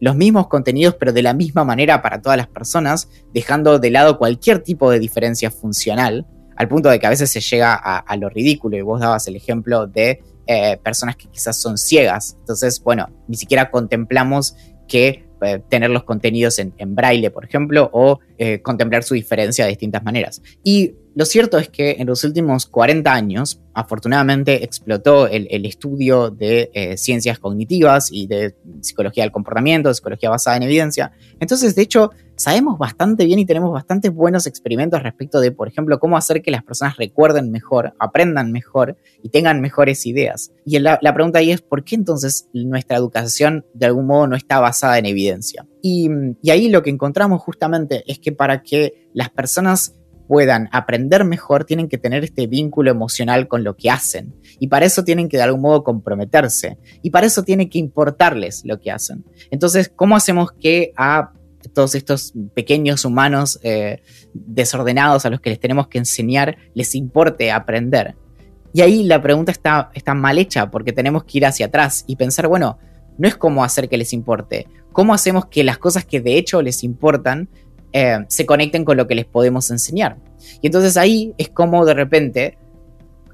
[0.00, 4.18] los mismos contenidos pero de la misma manera para todas las personas, dejando de lado
[4.18, 8.28] cualquier tipo de diferencia funcional, al punto de que a veces se llega a, lo
[8.28, 12.34] ridículo y vos dabas el ejemplo de eh, personas que quizás son ciegas.
[12.40, 14.56] Entonces, bueno, ni siquiera contemplamos
[14.88, 19.68] que eh, tener los contenidos en, braille, por ejemplo, o eh, contemplar su diferencia de
[19.68, 20.42] distintas maneras.
[20.64, 26.96] Y lo cierto es que en los últimos 40 años, afortunadamente, explotó el, estudio de
[26.96, 31.12] ciencias cognitivas y de psicología del comportamiento, psicología basada en evidencia.
[31.38, 32.10] Entonces, de hecho,
[32.40, 36.50] sabemos bastante bien y tenemos bastantes buenos experimentos respecto de, por ejemplo, cómo hacer que
[36.50, 40.50] las personas recuerden mejor, aprendan mejor y tengan mejores ideas.
[40.64, 44.58] Y la, pregunta ahí es, ¿por qué entonces nuestra educación de algún modo no está
[44.58, 45.66] basada en evidencia?
[45.82, 46.10] y
[46.50, 49.94] ahí lo que encontramos justamente es que para que las personas
[50.30, 54.32] puedan aprender mejor, tienen que tener este vínculo emocional con lo que hacen.
[54.60, 56.78] Y para eso tienen que de algún modo comprometerse.
[57.02, 59.24] Y para eso tiene que importarles lo que hacen.
[59.50, 61.32] Entonces, ¿cómo hacemos que a
[61.68, 67.50] todos estos pequeños humanos eh, desordenados a los que les tenemos que enseñar les importe
[67.50, 68.16] aprender?
[68.72, 72.16] Y ahí la pregunta está, está mal hecha porque tenemos que ir hacia atrás y
[72.16, 72.78] pensar, bueno,
[73.18, 76.62] no es cómo hacer que les importe, cómo hacemos que las cosas que de hecho
[76.62, 77.48] les importan
[77.92, 80.16] eh, se conecten con lo que les podemos enseñar.
[80.62, 82.58] Y entonces ahí es como de repente,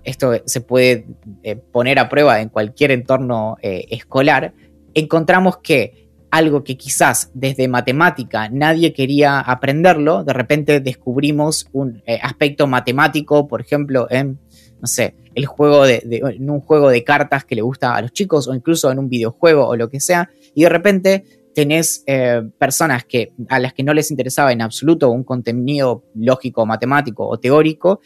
[0.05, 1.07] esto se puede
[1.43, 4.55] eh, poner a prueba en cualquier entorno escolar,
[4.95, 12.67] encontramos que algo que quizás desde matemática nadie quería aprenderlo, de repente descubrimos un aspecto
[12.67, 14.39] matemático, por ejemplo, en,
[14.81, 18.13] no sé, el juego de, en un juego de cartas que le gusta a los
[18.13, 21.25] chicos o incluso en un videojuego o lo que sea, y de repente
[21.57, 26.67] tenés eh, personas que, a las que no les interesaba en absoluto un contenido lógico,
[26.67, 28.01] matemático o teórico,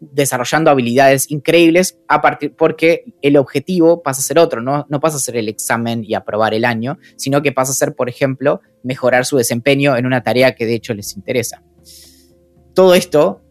[0.00, 5.16] desarrollando habilidades increíbles a partir, porque el objetivo pasa a ser otro, no, no pasa
[5.16, 8.60] a ser el examen y aprobar el año, sino que pasa a ser, por ejemplo,
[8.82, 11.62] mejorar su desempeño en una tarea que de hecho les interesa.
[12.74, 13.42] Todo esto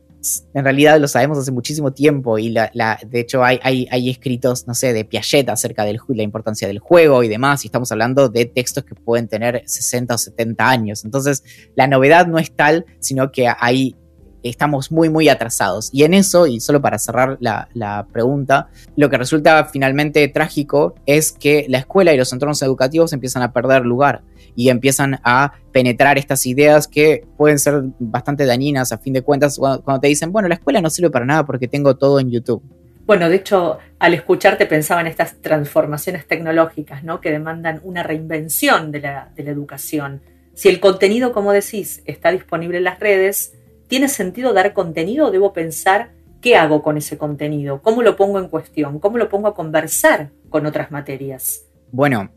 [0.53, 2.69] en realidad lo sabemos hace muchísimo tiempo y la,
[3.05, 7.23] de hecho hay, hay, escritos, no sé, de Piaget acerca de la importancia del juego
[7.23, 11.05] y demás, y estamos hablando de textos que pueden tener 60 o 70 años.
[11.05, 11.43] Entonces,
[11.75, 13.95] la novedad no es tal, sino que hay
[14.43, 15.89] estamos muy, muy atrasados.
[15.93, 21.31] Y en eso, y solo para cerrar la, pregunta, lo que resulta finalmente trágico es
[21.31, 24.21] que la escuela y los entornos educativos empiezan a perder lugar
[24.55, 29.57] y empiezan a penetrar estas ideas que pueden ser bastante dañinas a fin de cuentas
[29.57, 32.61] cuando te dicen, bueno, la escuela no sirve para nada porque tengo todo en YouTube.
[33.05, 37.19] Bueno, de hecho, al escucharte pensaba en estas transformaciones tecnológicas, ¿no?
[37.19, 40.21] Que demandan una reinvención de la, de la educación.
[40.53, 43.53] Si el contenido, como decís, está disponible en las redes,
[43.91, 47.81] ¿tiene sentido dar contenido o debo pensar qué hago con ese contenido?
[47.81, 48.99] ¿Cómo lo pongo en cuestión?
[48.99, 51.65] ¿Cómo lo pongo a conversar con otras materias?
[51.91, 52.31] Bueno,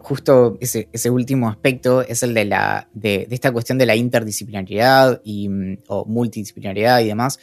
[0.00, 5.48] justo ese, último aspecto es el de, la, de, esta cuestión de la interdisciplinariedad y,
[5.48, 7.38] mm, o multidisciplinariedad y demás,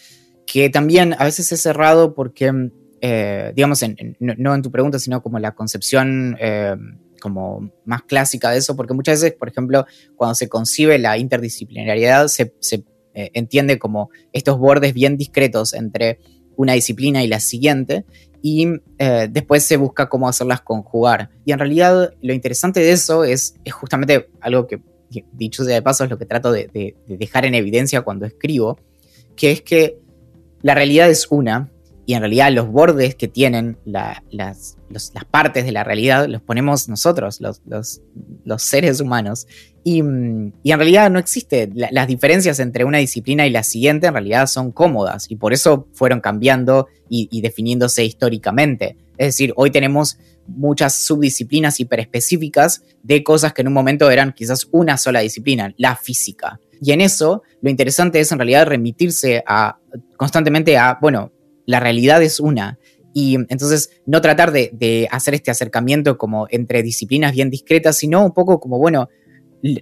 [0.46, 3.82] que también a veces es cerrado porque, mm, eh, digamos,
[4.20, 6.76] no, en tu pregunta, sino como la concepción eh,
[7.22, 9.86] como más clásica de eso, porque muchas veces, por ejemplo,
[10.18, 12.52] cuando se concibe la interdisciplinariedad, se,
[13.14, 16.20] eh, entiende como estos bordes bien discretos entre
[16.56, 18.06] una disciplina y la siguiente,
[18.42, 18.68] y
[19.00, 21.30] eh, después se busca cómo hacerlas conjugar.
[21.46, 24.82] Y en realidad lo interesante de eso es, justamente algo que,
[25.32, 28.78] dicho sea de paso, es lo que trato de, dejar en evidencia cuando escribo,
[29.36, 29.98] que es que
[30.62, 31.72] la realidad es una
[32.06, 34.78] y en realidad los bordes que tienen las, las,
[35.32, 39.48] partes de la realidad los ponemos nosotros, los, los seres humanos.
[39.86, 41.70] Y, en realidad no existe.
[41.74, 45.88] las diferencias entre una disciplina y la siguiente en realidad son cómodas y por eso
[45.94, 48.98] fueron cambiando y, definiéndose históricamente.
[49.18, 54.68] Es decir, hoy tenemos muchas subdisciplinas hiperespecíficas de cosas que en un momento eran quizás
[54.72, 56.60] una sola disciplina, la física.
[56.82, 59.78] Y en eso lo interesante es en realidad remitirse a
[60.18, 61.32] constantemente a, bueno,
[61.66, 62.80] la realidad es una.
[63.14, 68.34] Y entonces no tratar de, hacer este acercamiento como entre disciplinas bien discretas, sino un
[68.34, 69.10] poco como, bueno,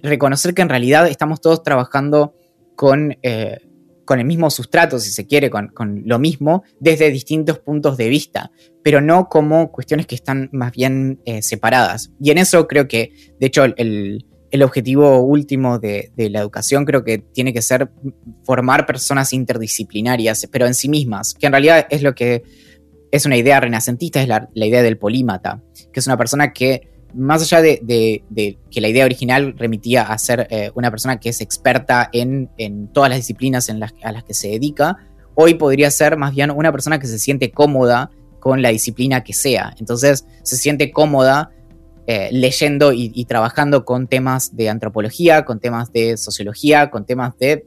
[0.02, 2.34] reconocer que en realidad estamos todos trabajando
[2.76, 3.58] con, eh,
[4.04, 8.50] con el mismo sustrato, si se quiere, con, lo mismo, desde distintos puntos de vista,
[8.82, 12.12] pero no como cuestiones que están más bien eh, separadas.
[12.20, 14.26] Y en eso creo que, de hecho, el,
[14.60, 17.90] objetivo último de, la educación creo que tiene que ser
[18.44, 22.42] formar personas interdisciplinarias, pero en sí mismas, que en realidad es lo que
[23.10, 27.42] es una idea renacentista, es la, idea del polímata, que es una persona que más
[27.42, 28.24] allá de,
[28.70, 32.50] que la idea original remitía a ser eh, una persona que es experta en,
[32.92, 34.98] todas las disciplinas en a las que se dedica,
[35.34, 39.32] hoy podría ser más bien una persona que se siente cómoda con la disciplina que
[39.32, 39.74] sea.
[39.78, 41.52] Entonces se siente cómoda
[42.06, 47.64] eh, leyendo y, trabajando con temas de antropología, con temas de sociología, con temas de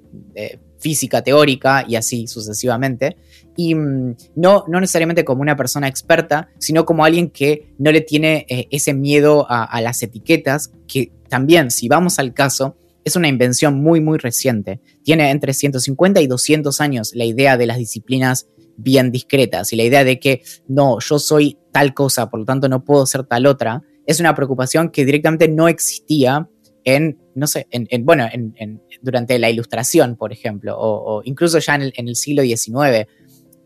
[0.86, 3.18] física teórica y así sucesivamente.
[3.56, 8.02] Y mm, no, no necesariamente como una persona experta, sino como alguien que no le
[8.02, 13.28] tiene eh, ese miedo a, las etiquetas, que también, si vamos al caso, es una
[13.28, 14.80] invención muy, muy reciente.
[15.04, 19.84] Tiene entre 150 y 200 años la idea de las disciplinas bien discretas y la
[19.84, 23.48] idea de que no, yo soy tal cosa, por lo tanto no puedo ser tal
[23.48, 26.48] otra, es una preocupación que directamente no existía
[26.84, 32.08] en, no sé, en, bueno, en, durante la ilustración, por ejemplo, o, incluso ya en
[32.08, 33.08] el, siglo XIX.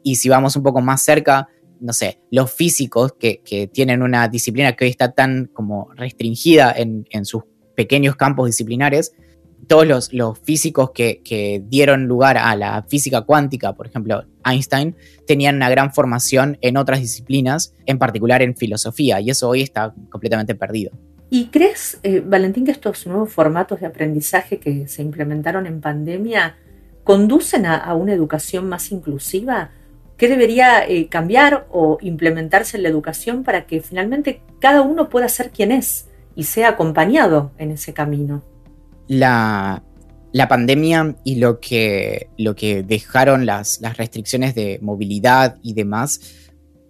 [0.04, 1.50] Y si vamos un poco más cerca,
[1.82, 7.26] no sé, los físicos que, tienen una disciplina que hoy está tan como restringida en,
[7.26, 7.44] sus
[7.76, 9.14] pequeños campos disciplinares,
[9.68, 14.96] todos los, físicos que, que, dieron lugar a la física cuántica, por ejemplo, Einstein,
[15.28, 19.94] tenían una gran formación en otras disciplinas, en particular en filosofía, y eso hoy está
[20.10, 20.92] completamente perdido.
[21.30, 26.58] ¿Y crees, eh, Valentín, que estos nuevos formatos de aprendizaje que se implementaron en pandemia
[27.04, 29.70] conducen a, una educación más inclusiva?
[30.18, 35.30] ¿Qué debería eh, cambiar o implementarse en la educación para que finalmente cada uno pueda
[35.30, 38.44] ser quien es y sea acompañado en ese camino?
[39.10, 39.84] La,
[40.48, 46.22] pandemia y lo que, lo que dejaron las, las restricciones de movilidad y demás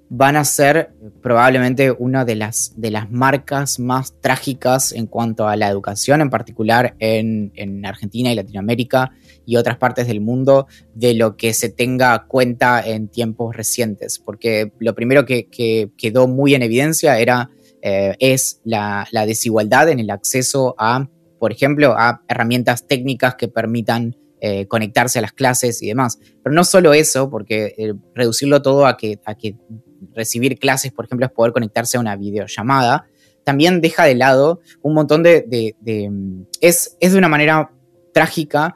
[0.10, 5.56] van a ser probablemente una de las, de las marcas más trágicas en cuanto a
[5.56, 9.12] la educación, en particular en, Argentina y Latinoamérica
[9.46, 14.18] y otras partes del mundo, de lo que se tenga cuenta en tiempos recientes.
[14.18, 15.48] Porque lo primero que,
[15.96, 17.52] quedó muy en evidencia era,
[17.84, 21.08] eh, es la, desigualdad en el acceso a,
[21.40, 26.20] por ejemplo, a herramientas técnicas que permitan eh, conectarse a las clases y demás.
[26.44, 29.56] Pero no solo eso, porque eh, reducirlo todo a que, a que
[30.14, 33.08] recibir clases, por ejemplo, es poder conectarse a una videollamada,
[33.44, 35.74] también deja de lado un montón de...
[36.62, 37.72] es, es de una manera
[38.14, 38.76] trágica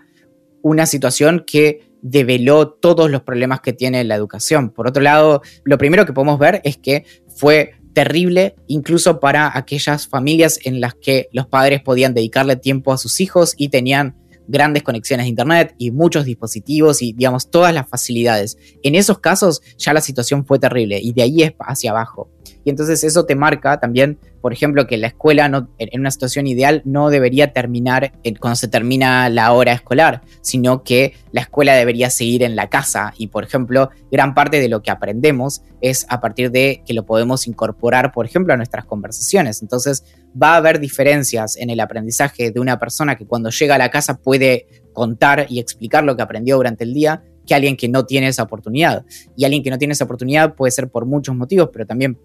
[0.64, 4.72] una situación que develó todos los problemas que tiene la educación.
[4.72, 10.07] Por otro lado, lo primero que podemos ver es que fue terrible incluso para aquellas
[10.07, 14.15] familias en las que los padres podían dedicarle tiempo a sus hijos y tenían
[14.47, 18.57] grandes conexiones de internet y muchos dispositivos y digamos todas las facilidades.
[18.83, 22.29] En esos casos ya la situación fue terrible y de ahí es hacia abajo.
[22.65, 25.45] Y entonces eso te marca también, por ejemplo, que la escuela
[25.77, 31.13] en una situación ideal no debería terminar cuando se termina la hora escolar, sino que
[31.31, 33.13] la escuela debería seguir en la casa.
[33.17, 37.05] Y, por ejemplo, gran parte de lo que aprendemos es a partir de que lo
[37.05, 39.61] podemos incorporar, por ejemplo, a nuestras conversaciones.
[39.61, 40.03] Entonces,
[40.35, 43.91] va a haber diferencias en el aprendizaje de una persona que cuando llega a la
[43.91, 48.05] casa puede contar y explicar lo que aprendió durante el día que alguien que no
[48.05, 49.05] tiene esa oportunidad.
[49.35, 52.17] Y alguien que no tiene esa oportunidad puede ser por muchos motivos, pero también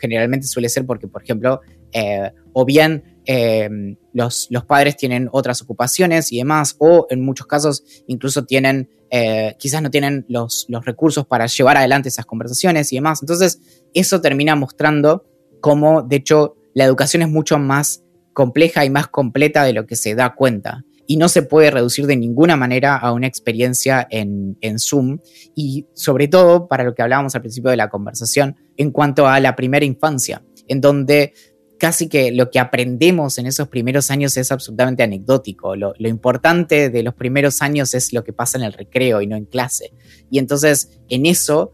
[0.00, 1.60] generalmente suele ser porque, por ejemplo,
[1.92, 3.68] eh, o bien eh,
[4.12, 9.54] los, los, padres tienen otras ocupaciones y demás, o en muchos casos incluso tienen, eh,
[9.58, 13.22] quizás no tienen los, los, recursos para llevar adelante esas conversaciones y demás.
[13.22, 13.60] Entonces,
[13.94, 15.24] eso termina mostrando
[15.60, 18.02] cómo, de hecho, la educación es mucho más
[18.32, 22.06] compleja y más completa de lo que se da cuenta y no se puede reducir
[22.06, 25.18] de ninguna manera a una experiencia en, Zoom
[25.54, 29.40] y sobre todo para lo que hablábamos al principio de la conversación en cuanto a
[29.40, 31.34] la primera infancia, en donde
[31.78, 35.74] casi que lo que aprendemos en esos primeros años es absolutamente anecdótico.
[35.74, 39.36] Lo, importante de los primeros años es lo que pasa en el recreo y no
[39.36, 39.92] en clase.
[40.30, 41.72] Y entonces en eso,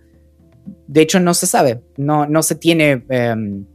[0.87, 3.05] de hecho, no se sabe, no, no se tiene...
[3.09, 3.67] Em,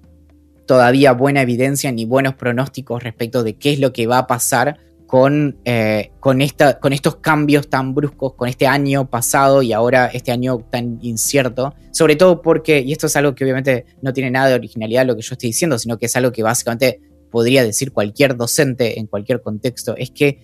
[0.66, 4.80] todavía buena evidencia ni buenos pronósticos respecto de qué es lo que va a pasar
[5.08, 10.08] con, eh, con, esta, con estos cambios tan bruscos, con este año pasado y ahora
[10.08, 11.74] este año tan incierto.
[11.92, 15.16] Sobre todo porque, y esto es algo que obviamente no tiene nada de originalidad lo
[15.16, 17.00] que yo estoy diciendo, sino que es algo que básicamente
[17.30, 20.40] podría decir cualquier docente en cualquier contexto, es que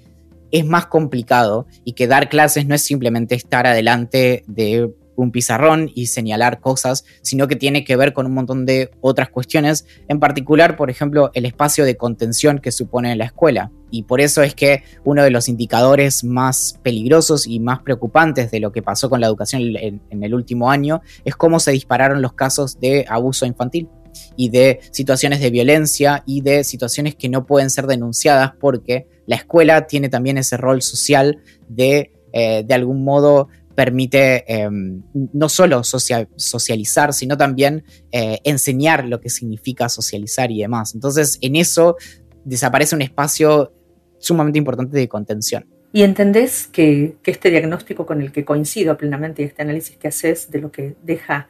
[0.52, 5.92] es más complicado y que dar clases no es simplemente estar adelante de un pizarrón
[5.94, 10.20] y señalar cosas, sino que tiene que ver con un montón de otras cuestiones, en
[10.20, 13.72] particular, por ejemplo, el espacio de contención que supone la escuela.
[13.92, 18.62] Y por eso es que uno de los indicadores más peligrosos y más preocupantes de
[18.62, 22.34] lo que pasó con la educación en, el último año es cómo se dispararon los
[22.34, 23.90] casos de abuso infantil
[24.38, 29.36] y de situaciones de violencia y de situaciones que no pueden ser denunciadas porque la
[29.36, 33.48] escuela tiene también ese rol social de eh, de algún modo
[33.80, 40.94] permite em, no solo socializar, sino también eh, enseñar lo que significa socializar y demás.
[40.96, 41.96] Entonces, en eso
[42.44, 43.72] desaparece un espacio
[44.18, 45.66] sumamente importante de contención.
[45.94, 50.10] ¿Y entendés que, que, este diagnóstico con el que coincido plenamente y este análisis que
[50.10, 51.48] haces de lo que deja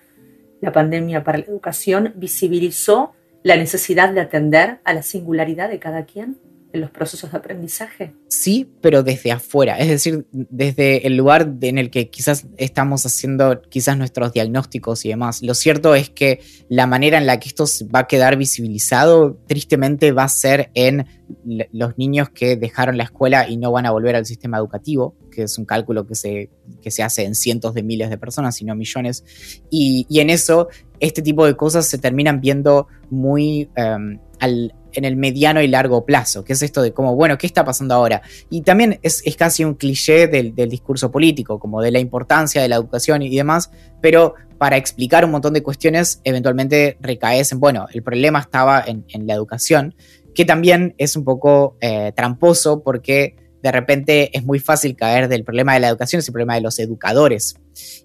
[0.61, 6.05] la pandemia para la educación visibilizó la necesidad de atender a la singularidad de cada
[6.05, 6.37] quien?
[6.71, 8.13] En los procesos de aprendizaje?
[8.27, 13.61] Sí, pero desde afuera, es decir, desde el lugar en el que quizás estamos haciendo
[13.69, 15.41] quizás nuestros diagnósticos y demás.
[15.41, 20.11] Lo cierto es que la manera en la que esto va a quedar visibilizado, tristemente,
[20.11, 21.05] va a ser en
[21.45, 25.43] los niños que dejaron la escuela y no van a volver al sistema educativo, que
[25.43, 26.49] es un cálculo que se,
[26.81, 29.23] que se hace en cientos de miles de personas, y no millones.
[29.69, 30.67] Y, en eso,
[30.99, 36.05] este tipo de cosas se terminan viendo muy em, al, en el mediano y largo
[36.05, 38.21] plazo, que es esto de como, bueno, ¿qué está pasando ahora?
[38.49, 42.75] Y también es, casi un cliché del, discurso político, como de la importancia de la
[42.75, 43.71] educación y demás,
[44.01, 49.05] pero para explicar un montón de cuestiones, eventualmente recaes en, bueno, el problema estaba en,
[49.25, 49.95] la educación,
[50.35, 55.43] que también es un poco eh, tramposo porque de repente es muy fácil caer del
[55.43, 57.55] problema de la educación, es el problema de los educadores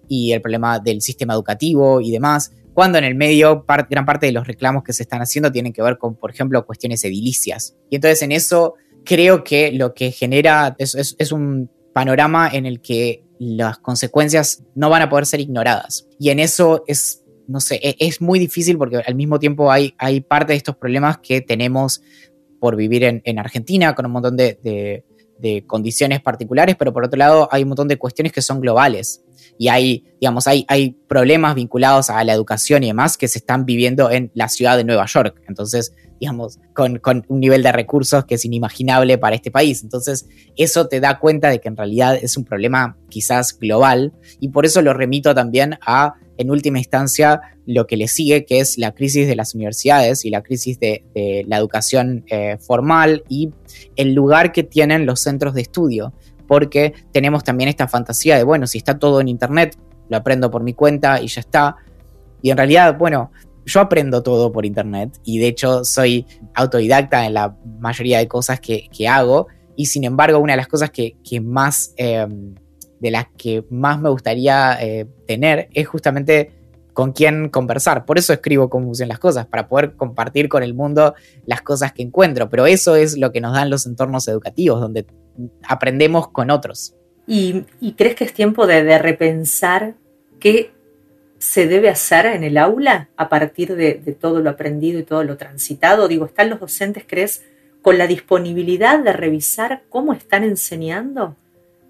[0.07, 4.33] y el problema del sistema educativo y demás, cuando en el medio gran parte de
[4.33, 7.73] los reclamos que se están haciendo tienen que ver con, por ejemplo, cuestiones edilicias.
[7.89, 13.23] Y entonces en eso creo que lo que genera es, un panorama en el que
[13.39, 16.05] las consecuencias no van a poder ser ignoradas.
[16.19, 19.95] Y en eso es, no sé, e, es, muy difícil porque al mismo tiempo hay,
[19.97, 22.01] hay parte de estos problemas que tenemos
[22.59, 24.59] por vivir en, Argentina con un montón de,
[25.39, 29.24] de condiciones particulares, pero por otro lado hay un montón de cuestiones que son globales
[29.57, 33.65] y hay, digamos, hay, hay problemas vinculados a la educación y demás que se están
[33.65, 35.41] viviendo en la ciudad de Nueva York.
[35.47, 39.83] Entonces, digamos, con, un nivel de recursos que es inimaginable para este país.
[39.83, 44.49] Entonces, eso te da cuenta de que en realidad es un problema quizás global y
[44.49, 48.77] por eso lo remito también a, en última instancia, lo que le sigue, que es
[48.77, 51.03] la crisis de las universidades y la crisis de,
[51.47, 53.51] la educación eh, formal y
[53.95, 56.13] el lugar que tienen los centros de estudio
[56.47, 59.77] porque tenemos también esta fantasía de, bueno, si está todo en Internet,
[60.09, 61.77] lo aprendo por mi cuenta y ya está.
[62.41, 63.31] Y en realidad, bueno,
[63.65, 68.59] yo aprendo todo por Internet y de hecho soy autodidacta en la mayoría de cosas
[68.59, 72.53] que, hago y sin embargo una de las cosas que, más em,
[72.99, 76.54] de las que más me gustaría eh, tener es justamente
[76.95, 78.05] con quién conversar.
[78.05, 81.13] Por eso escribo cómo funcionan las cosas, para poder compartir con el mundo
[81.45, 82.49] las cosas que encuentro.
[82.49, 85.05] Pero eso es lo que nos dan los entornos educativos, donde
[85.67, 86.95] aprendemos con otros.
[87.27, 87.65] ¿Y,
[87.97, 89.95] crees que es tiempo de, repensar
[90.39, 90.71] qué
[91.37, 95.25] se debe hacer en el aula a partir de, de, todo lo aprendido y todo
[95.25, 96.07] lo transitado?
[96.07, 97.43] Digo, ¿están los docentes, crees,
[97.81, 101.35] con la disponibilidad de revisar cómo están enseñando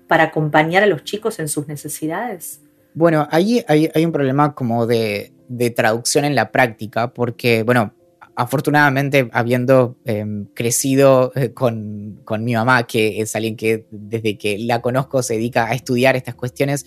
[0.08, 2.65] para acompañar a los chicos en sus necesidades?
[2.96, 5.34] Bueno, ahí hay, un problema como de,
[5.76, 7.94] traducción en la práctica, porque, bueno,
[8.38, 14.82] afortunadamente habiendo em, crecido eh, con, mi mamá, que es alguien que desde que la
[14.82, 16.86] conozco se dedica a estudiar estas cuestiones,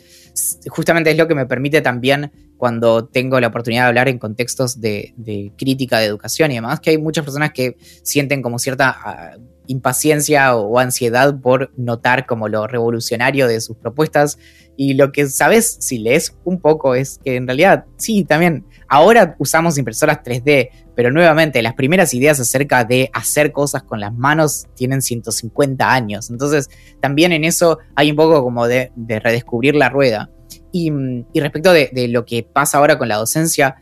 [0.69, 4.81] justamente es lo que me permite también cuando tengo la oportunidad de hablar en contextos
[4.81, 9.37] de, crítica de educación y demás, que hay muchas personas que sienten como cierta ah,
[9.69, 14.39] impaciencia o ansiedad por notar como lo revolucionario de sus propuestas.
[14.77, 19.37] Y lo que sabes, si lees un poco, es que en realidad, sí, también, ahora
[19.39, 24.66] usamos impresoras 3D, pero nuevamente las primeras ideas acerca de hacer cosas con las manos
[24.75, 26.31] tienen 150 años.
[26.31, 30.31] Entonces, también en eso hay un poco como de, redescubrir la rueda.
[30.73, 30.91] Y,
[31.35, 33.77] respecto de, de lo que pasa ahora con la docencia,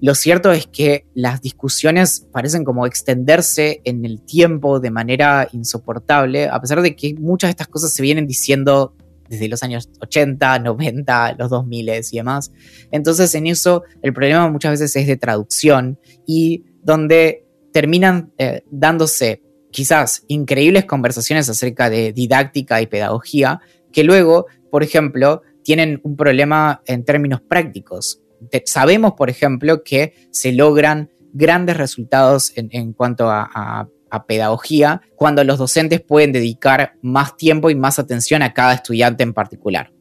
[0.00, 6.48] lo cierto es que las discusiones parecen como extenderse en el tiempo de manera insoportable,
[6.48, 8.94] a pesar de que muchas de estas cosas se vienen diciendo
[9.28, 12.52] desde los años 80, 90, los 2000 y demás.
[12.90, 19.42] Entonces en eso el problema muchas veces es de traducción y donde terminan eh, dándose
[19.70, 23.60] quizás increíbles conversaciones acerca de didáctica y pedagogía
[23.92, 28.22] que luego, por ejemplo, tienen un problema en términos prácticos
[28.64, 33.88] sabemos, por ejemplo, que se logran grandes resultados en, cuanto a,
[34.26, 39.34] pedagogía cuando los docentes pueden dedicar más tiempo y más atención a cada estudiante en
[39.34, 39.92] particular.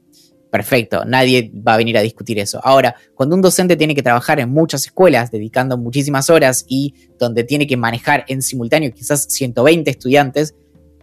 [0.49, 2.61] Perfecto, nadie va a venir a discutir eso.
[2.63, 7.43] Ahora, cuando un docente tiene que trabajar en muchas escuelas, dedicando muchísimas horas y donde
[7.43, 10.55] tiene que manejar en simultáneo quizás 120 estudiantes,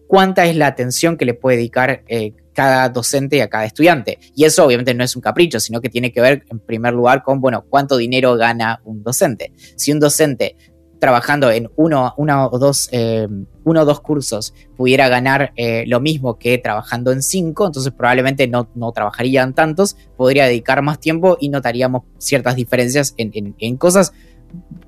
[0.07, 4.19] ¿cuánta es la atención que le puede dedicar eh, cada docente y a cada estudiante.
[4.35, 7.23] Y eso obviamente no es un capricho, sino que tiene que ver en primer lugar
[7.23, 9.53] con, bueno, cuánto dinero gana un docente.
[9.77, 10.57] Si un docente
[11.01, 13.29] trabajando en uno, o dos, eh,
[13.65, 18.49] uno o dos cursos pudiera ganar eh, lo mismo que trabajando en cinco, entonces probablemente
[18.49, 24.15] no, no, trabajarían tantos, podría dedicar más tiempo y notaríamos ciertas diferencias en, en cosas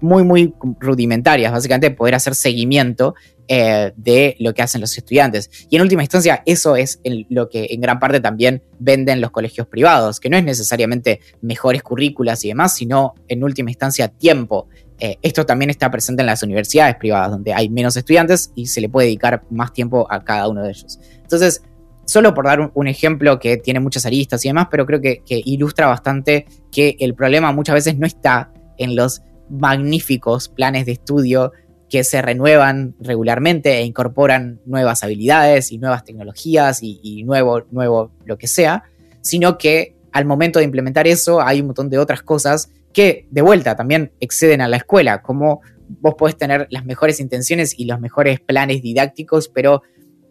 [0.01, 3.15] muy, muy rudimentarias, básicamente poder hacer seguimiento
[3.49, 5.51] eh, de lo que hacen los estudiantes.
[5.71, 9.67] Y en última instancia, eso es lo que en gran parte también venden los colegios
[9.67, 14.69] privados, que no es necesariamente mejores currículas y demás, sino en última instancia tiempo.
[14.99, 18.81] Eh, esto también está presente en las universidades privadas, donde hay menos estudiantes y se
[18.81, 20.99] le puede dedicar más tiempo a cada uno de ellos.
[21.23, 21.63] Entonces,
[22.05, 25.87] solo por dar un, ejemplo que tiene muchas aristas y demás, pero creo que ilustra
[25.87, 31.53] bastante que el problema muchas veces no está en los magníficos planes de estudio
[31.89, 38.39] que se renuevan regularmente e incorporan nuevas habilidades y nuevas tecnologías y, nuevo, nuevo lo
[38.39, 38.85] que sea,
[39.21, 43.43] sino que al momento de implementar eso hay un montón de otras cosas que de
[43.43, 48.01] vuelta también exceden a la escuela, como vos podés tener las mejores intenciones y los
[48.01, 49.83] mejores planes didácticos, pero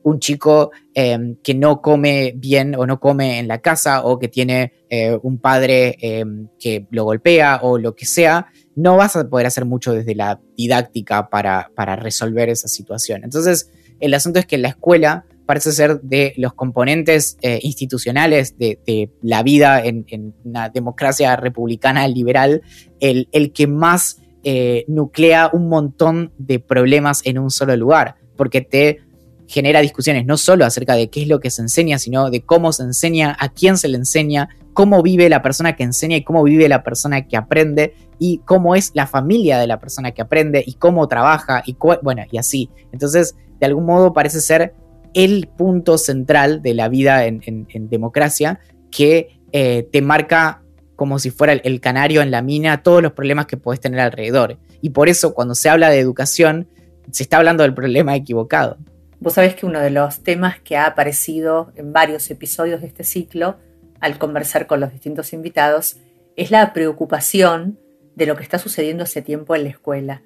[0.04, 4.28] un chico em, que no come bien o no come en la casa o que
[4.28, 9.28] tiene eh, un padre em, que lo golpea o lo que sea, no vas a
[9.28, 13.24] poder hacer mucho desde la didáctica para, resolver esa situación.
[13.24, 19.12] Entonces, el asunto es que la escuela parece ser de los componentes eh, institucionales de,
[19.22, 22.62] la vida en, una democracia republicana liberal,
[23.00, 29.00] el, que más eh, nuclea un montón de problemas en un solo lugar, porque te
[29.48, 32.74] genera discusiones no solo acerca de qué es lo que se enseña, sino de cómo
[32.74, 36.44] se enseña, a quién se le enseña, cómo vive la persona que enseña y cómo
[36.44, 40.64] vive la persona que aprende y cómo es la familia de la persona que aprende
[40.68, 42.70] y cómo trabaja y bueno, y así.
[42.92, 44.74] Entonces, de algún modo parece ser
[45.14, 47.42] el punto central de la vida en,
[47.90, 48.60] democracia
[48.92, 50.62] que eh, te marca
[50.98, 54.58] como si fuera el, canario en la mina todos los problemas que puedes tener alrededor.
[54.82, 56.68] Y por eso cuando se habla de educación,
[57.12, 58.78] se está hablando del problema equivocado.
[59.22, 63.06] Vos sabés que uno de los temas que ha aparecido en varios episodios de este
[63.06, 63.56] ciclo,
[64.00, 65.98] al conversar con los distintos invitados,
[66.36, 67.80] es la preocupación
[68.16, 70.22] de lo que está sucediendo hace tiempo en la escuela,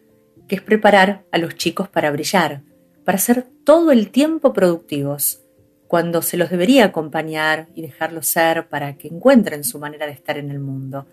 [0.47, 2.61] que es preparar a los chicos para brillar,
[3.05, 5.41] para ser todo el tiempo productivos,
[5.87, 10.37] cuando se los debería acompañar y dejarlos ser para que encuentren su manera de estar
[10.37, 11.07] en el mundo.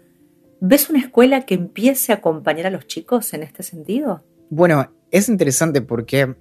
[0.61, 4.23] ¿Ves una escuela que empiece a acompañar a los chicos en este sentido?
[4.51, 6.35] Bueno, es interesante porque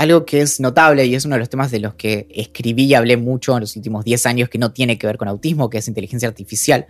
[0.00, 2.94] algo que es notable y es uno de los temas de los que escribí y
[2.94, 5.76] hablé mucho en los últimos 10 años que no tiene que ver con autismo, que
[5.76, 6.86] es inteligencia artificial.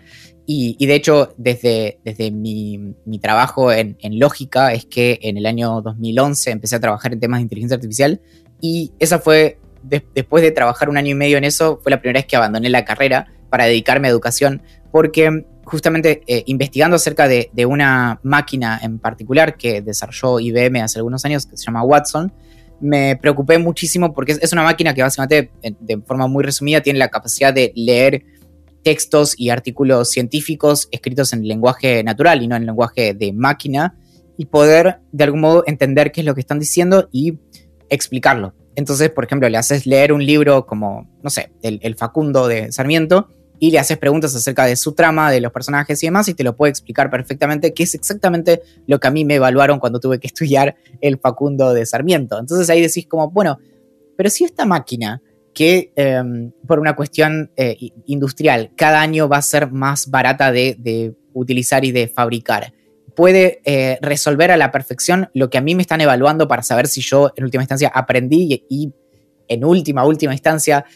[0.47, 6.53] Y, de hecho, desde, desde mi, trabajo en, lógica, es que en el año 2011
[6.53, 8.21] empecé a trabajar en temas de inteligencia artificial
[8.61, 12.21] y esa fue, después de trabajar un año y medio en eso, fue la primera
[12.21, 17.51] vez que abandoné la carrera para dedicarme a educación, porque justamente eh, investigando acerca de,
[17.67, 22.33] una máquina en particular que desarrolló IBM hace algunos años, que se llama Watson,
[22.81, 25.51] me preocupé muchísimo porque es una máquina que básicamente,
[25.81, 28.25] de forma muy resumida, tiene la capacidad de leer
[28.83, 33.95] textos y artículos científicos escritos en lenguaje natural y no en lenguaje de máquina
[34.37, 37.39] y poder de algún modo entender qué es lo que están diciendo y
[37.91, 38.55] explicarlo.
[38.77, 43.29] Entonces, por ejemplo, le haces leer un libro como, no sé, el, Facundo de Sarmiento
[43.61, 46.43] y le haces preguntas acerca de su trama, de los personajes y demás, y te
[46.43, 50.19] lo puede explicar perfectamente, que es exactamente lo que a mí me evaluaron cuando tuve
[50.19, 52.39] que estudiar el Facundo de Sarmiento.
[52.41, 53.59] Entonces ahí decís como, bueno,
[54.17, 55.23] pero si esta máquina
[55.55, 61.15] que em, por una cuestión eh, industrial cada año va a ser más barata de,
[61.33, 62.73] utilizar y de fabricar.
[63.15, 66.89] Puede eh, resolver a la perfección lo que a mí me están evaluando para saber
[66.89, 68.93] si yo en última instancia aprendí y,
[69.51, 70.87] en última, última instancia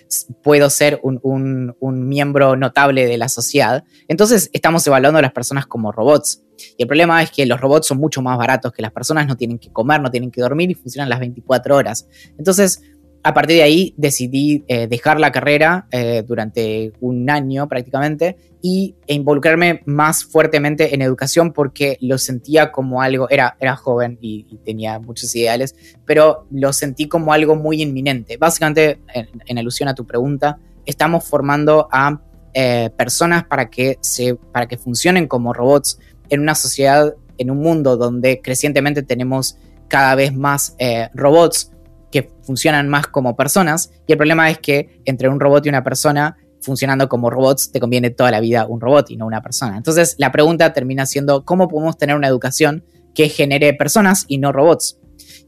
[0.43, 1.75] puedo ser un,
[2.09, 3.85] miembro notable de la sociedad.
[4.07, 6.43] Entonces estamos evaluando a las personas como robots.
[6.79, 9.37] Y el problema es que los robots son mucho más baratos que las personas, no
[9.37, 12.07] tienen que comer, no tienen que dormir y funcionan las 24 horas.
[12.39, 12.81] Entonces,
[13.25, 18.97] a partir de ahí decidí eh, dejar la carrera eh, durante un año prácticamente y,
[19.07, 24.45] e involucrarme más fuertemente en educación porque lo sentía como algo, era, era joven y,
[24.65, 28.37] tenía muchos ideales, pero lo sentí como algo muy inminente.
[28.37, 32.21] Básicamente, en, alusión a tu pregunta, estamos formando a
[32.53, 35.99] eh, personas para que, se, para que funcionen como robots
[36.29, 39.57] en una sociedad, en un mundo donde crecientemente tenemos
[39.89, 40.77] cada vez más
[41.15, 41.74] robots
[42.15, 43.91] que funcionan más como personas.
[44.07, 47.81] Y el problema es que entre un robot y una persona, funcionando como robots, te
[47.81, 49.77] conviene toda la vida un robot y no una persona.
[49.77, 52.85] Entonces la pregunta termina siendo, ¿cómo podemos tener una educación
[53.17, 54.97] que genere personas y no robots?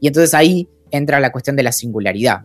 [0.01, 2.41] Y entonces ahí entra la cuestión de la singularidad.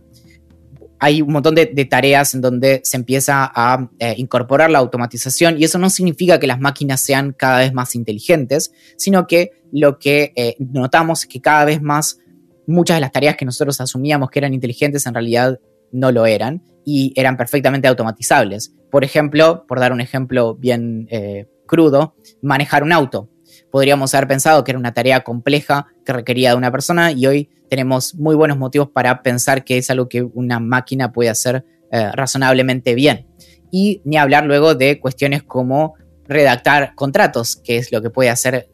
[1.00, 5.64] Hay un montón de, tareas en donde se empieza a eh, incorporar la automatización y
[5.64, 10.32] eso no significa que las máquinas sean cada vez más inteligentes, sino que lo que
[10.36, 12.20] eh, notamos es que cada vez más
[12.66, 15.58] muchas de las tareas que nosotros asumíamos que eran inteligentes en realidad
[15.92, 18.74] no lo eran y eran perfectamente automatizables.
[18.90, 23.28] Por ejemplo, por dar un ejemplo bien eh, crudo, manejar un auto.
[23.70, 27.50] Podríamos haber pensado que era una tarea compleja que requería de una persona y hoy
[27.68, 32.10] tenemos muy buenos motivos para pensar que es algo que una máquina puede hacer eh,
[32.12, 33.26] razonablemente bien.
[33.70, 35.94] Y ni hablar luego de cuestiones como
[36.26, 38.68] redactar contratos, que es lo que puede hacer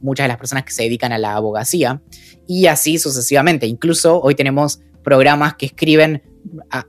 [0.00, 2.02] muchas de las personas que se dedican a la abogacía
[2.46, 3.66] y así sucesivamente.
[3.66, 6.22] Incluso hoy tenemos programas que escriben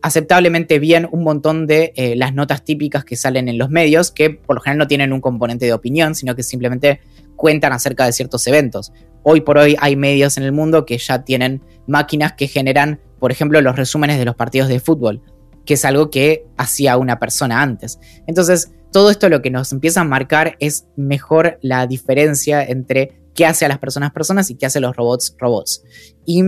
[0.01, 4.31] aceptablemente bien un montón de eh, las notas típicas que salen en los medios, que
[4.31, 7.01] por lo general no tienen un componente de opinión, sino que simplemente
[7.35, 8.91] cuentan acerca de ciertos eventos.
[9.23, 13.31] Hoy por hoy hay medios en el mundo que ya tienen máquinas que generan, por
[13.31, 15.21] ejemplo, los resúmenes de los partidos de fútbol,
[15.65, 17.99] que es algo que hacía una persona antes.
[18.27, 23.45] Entonces, todo esto lo que nos empieza a marcar es mejor la diferencia entre qué
[23.45, 25.83] hace a las personas personas y qué hace a los robots robots.
[26.25, 26.43] Y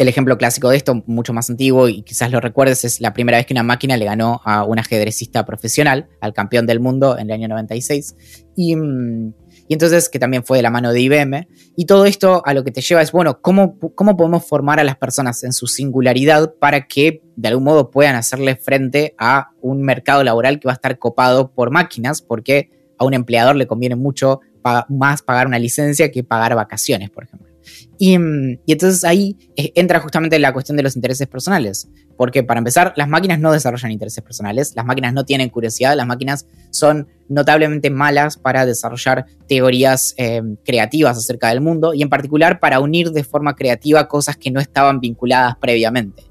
[0.00, 3.36] el ejemplo clásico de esto, mucho más antiguo y quizás lo recuerdes, es la primera
[3.36, 7.26] vez que una máquina le ganó a un ajedrecista profesional, al campeón del mundo en
[7.26, 8.14] el año 96.
[8.56, 8.76] Y,
[9.70, 11.46] y entonces que también fue de la mano de IBM.
[11.76, 14.84] Y todo esto a lo que te lleva es, bueno, ¿cómo, ¿cómo podemos formar a
[14.84, 19.82] las personas en su singularidad para que de algún modo puedan hacerle frente a un
[19.82, 22.20] mercado laboral que va a estar copado por máquinas?
[22.20, 22.68] Porque
[22.98, 24.40] a un empleador le conviene mucho
[24.88, 27.49] más pagar una licencia que pagar vacaciones, por ejemplo.
[28.00, 31.88] Mm, y, entonces ahí eh, entra justamente la cuestión de los intereses personales.
[32.16, 36.06] Porque para empezar, las máquinas no desarrollan intereses personales, las máquinas no tienen curiosidad, las
[36.06, 42.60] máquinas son notablemente malas para desarrollar teorías em, creativas acerca del mundo y en particular
[42.60, 46.24] para unir de forma creativa cosas que no estaban vinculadas previamente.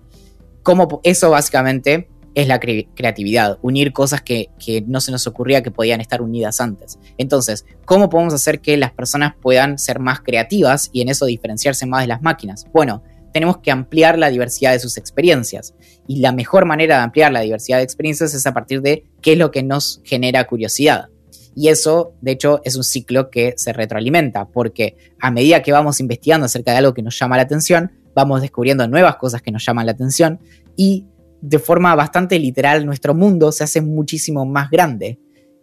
[0.62, 4.50] Como eso básicamente es la creatividad, unir cosas que,
[4.88, 7.00] no se nos ocurría que podían estar unidas antes.
[7.18, 11.86] Entonces, ¿cómo podemos hacer que las personas puedan ser más creativas y en eso diferenciarse
[11.86, 12.66] más de las máquinas?
[12.74, 13.04] Bueno,
[13.34, 15.74] tenemos que ampliar la diversidad de sus experiencias.
[16.08, 19.34] Y la mejor manera de ampliar la diversidad de experiencias es a partir de qué
[19.34, 21.10] es lo que nos genera curiosidad.
[21.56, 26.00] Y eso, de hecho, es un ciclo que se retroalimenta, porque a medida que vamos
[26.00, 29.66] investigando acerca de algo que nos llama la atención, vamos descubriendo nuevas cosas que nos
[29.66, 30.40] llaman la atención
[30.76, 31.06] y
[31.42, 35.20] de forma bastante literal, nuestro mundo se hace muchísimo más grande.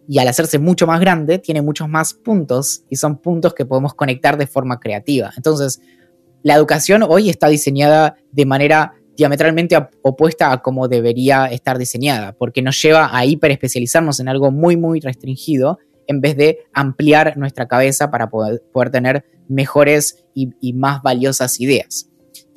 [0.07, 3.93] Y al hacerse mucho más grande, tiene muchos más puntos y son puntos que podemos
[3.93, 5.31] conectar de forma creativa.
[5.35, 5.81] Entonces,
[6.43, 12.61] la educación hoy está diseñada de manera diametralmente opuesta a cómo debería estar diseñada, porque
[12.61, 18.09] nos lleva a hiperespecializarnos en algo muy, muy restringido en vez de ampliar nuestra cabeza
[18.09, 18.61] para poder,
[18.91, 22.09] tener mejores y, más valiosas ideas.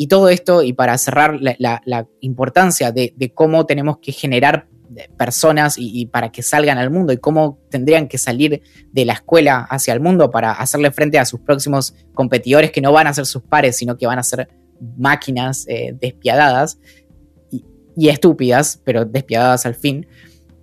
[0.03, 4.66] Y todo esto, y para cerrar la, importancia de, cómo tenemos que generar
[5.18, 9.59] personas y, para que salgan al mundo y cómo tendrían que salir de la escuela
[9.68, 13.26] hacia el mundo para hacerle frente a sus próximos competidores que no van a ser
[13.26, 14.48] sus pares, sino que van a ser
[14.96, 16.78] máquinas eh, despiadadas
[17.51, 20.07] y, estúpidas, pero despiadadas al fin.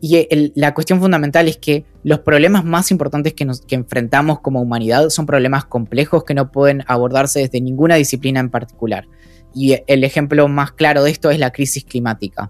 [0.01, 4.63] Y la cuestión fundamental es que los problemas más importantes que, nos, que enfrentamos como
[4.63, 9.05] humanidad son problemas complejos que no pueden abordarse desde ninguna disciplina en particular.
[9.54, 12.50] Y el ejemplo más claro de esto es la crisis climática.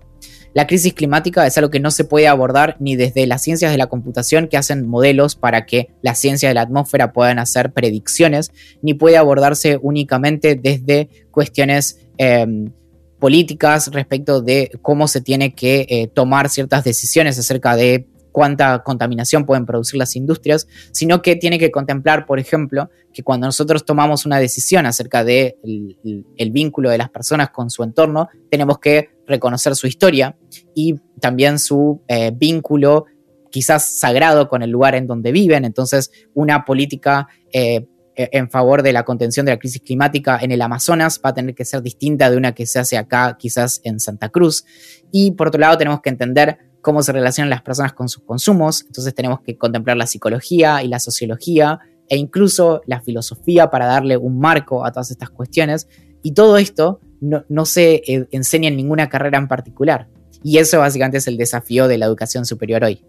[0.54, 3.78] La crisis climática es algo que no se puede abordar ni desde las ciencias de
[3.78, 8.52] la computación que hacen modelos para que las ciencias de la atmósfera puedan hacer predicciones,
[8.82, 12.72] ni puede abordarse únicamente desde cuestiones em,
[13.20, 19.48] políticas respecto de cómo se tiene que eh, tomar ciertas decisiones acerca de cuánta contaminación
[19.48, 24.28] pueden producir las industrias, sino que tiene que contemplar, por ejemplo, que cuando nosotros tomamos
[24.28, 29.10] una decisión acerca del de el, vínculo de las personas con su entorno, tenemos que
[29.26, 30.38] reconocer su historia
[30.76, 33.06] y también su eh, vínculo
[33.50, 35.66] quizás sagrado con el lugar en donde viven.
[35.66, 40.62] Entonces, una política eh, en favor de la contención de la crisis climática en el
[40.62, 44.00] Amazonas va a tener que ser distinta de una que se hace acá, quizás en
[44.00, 44.64] Santa Cruz.
[45.12, 48.84] Y por otro lado, tenemos que entender cómo se relacionan las personas con sus consumos,
[48.86, 54.18] entonces tenemos que contemplar la psicología y la sociología e incluso la filosofía para darle
[54.18, 55.88] un marco a todas estas cuestiones.
[56.24, 60.08] Y todo esto no, se eh, enseña en ninguna carrera en particular.
[60.44, 63.04] Y eso básicamente es el desafío de la educación superior hoy.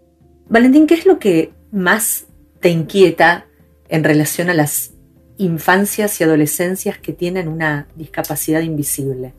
[0.49, 2.25] Valentín, ¿qué es lo que más
[2.59, 3.45] te inquieta
[3.87, 4.91] en relación a las
[5.37, 9.33] infancias y adolescencias que tienen una discapacidad invisible?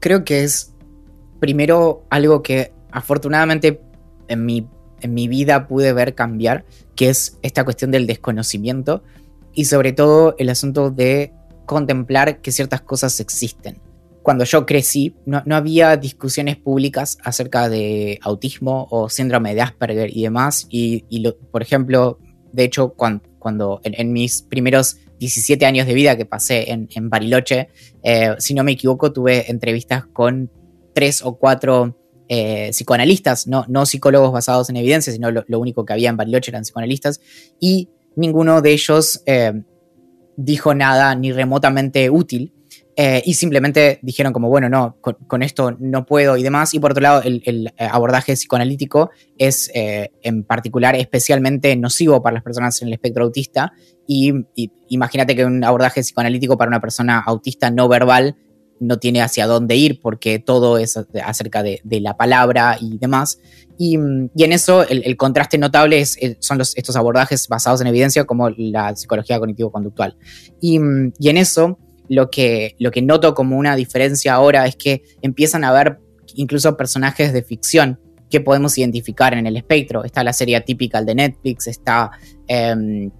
[0.00, 0.72] Creo que es
[1.40, 3.82] primero algo que afortunadamente
[4.26, 4.66] en mi,
[5.02, 9.02] en mi vida pude ver cambiar, que es esta cuestión del desconocimiento
[9.52, 11.30] y sobre todo el asunto de
[11.66, 13.78] contemplar que ciertas cosas existen.
[14.22, 20.22] Cuando yo crecí, no, había discusiones públicas acerca de autismo o síndrome de Asperger y
[20.22, 20.66] demás.
[20.70, 21.04] Y,
[21.52, 22.18] por ejemplo,
[22.50, 27.68] de hecho, cuando, en, mis primeros 17 años de vida que pasé en, Bariloche,
[28.02, 30.50] eh, si no me equivoco, tuve entrevistas con
[30.94, 31.94] tres o cuatro
[32.28, 36.50] eh, psicoanalistas, no, no psicólogos basados en evidencia, sino lo, único que había en Bariloche
[36.50, 37.20] eran psicoanalistas,
[37.60, 39.52] y ninguno de ellos eh,
[40.36, 42.52] dijo nada ni remotamente útil.
[42.98, 46.72] Eh, y simplemente dijeron como, bueno, no, con, esto no puedo y demás.
[46.72, 52.80] Y por otro lado, el, abordaje psicoanalítico es en particular especialmente nocivo para las personas
[52.80, 53.74] en el espectro autista.
[54.06, 54.32] y
[54.88, 58.34] imagínate que un abordaje psicoanalítico para una persona autista no verbal
[58.80, 63.38] no tiene hacia dónde ir porque todo es acerca de, la palabra y demás.
[63.78, 68.50] Y, en eso el, contraste notable es, son los, estos abordajes basados en evidencia como
[68.50, 70.16] la psicología cognitivo-conductual.
[70.60, 75.64] Y, en eso lo que, lo que noto como una diferencia ahora es que empiezan
[75.64, 75.98] a haber
[76.34, 78.00] incluso personajes de ficción
[78.30, 80.04] que podemos identificar en el espectro.
[80.04, 82.10] Está la serie típica de Netflix, está...
[82.48, 83.10] Em,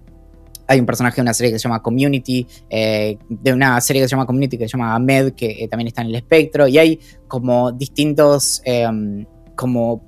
[0.67, 4.07] hay un personaje de una serie que se llama Community, eh, de una serie que
[4.07, 6.77] se llama Community que se llama Ahmed, que eh, también está en el espectro, y
[6.77, 10.05] hay como distintos, em, como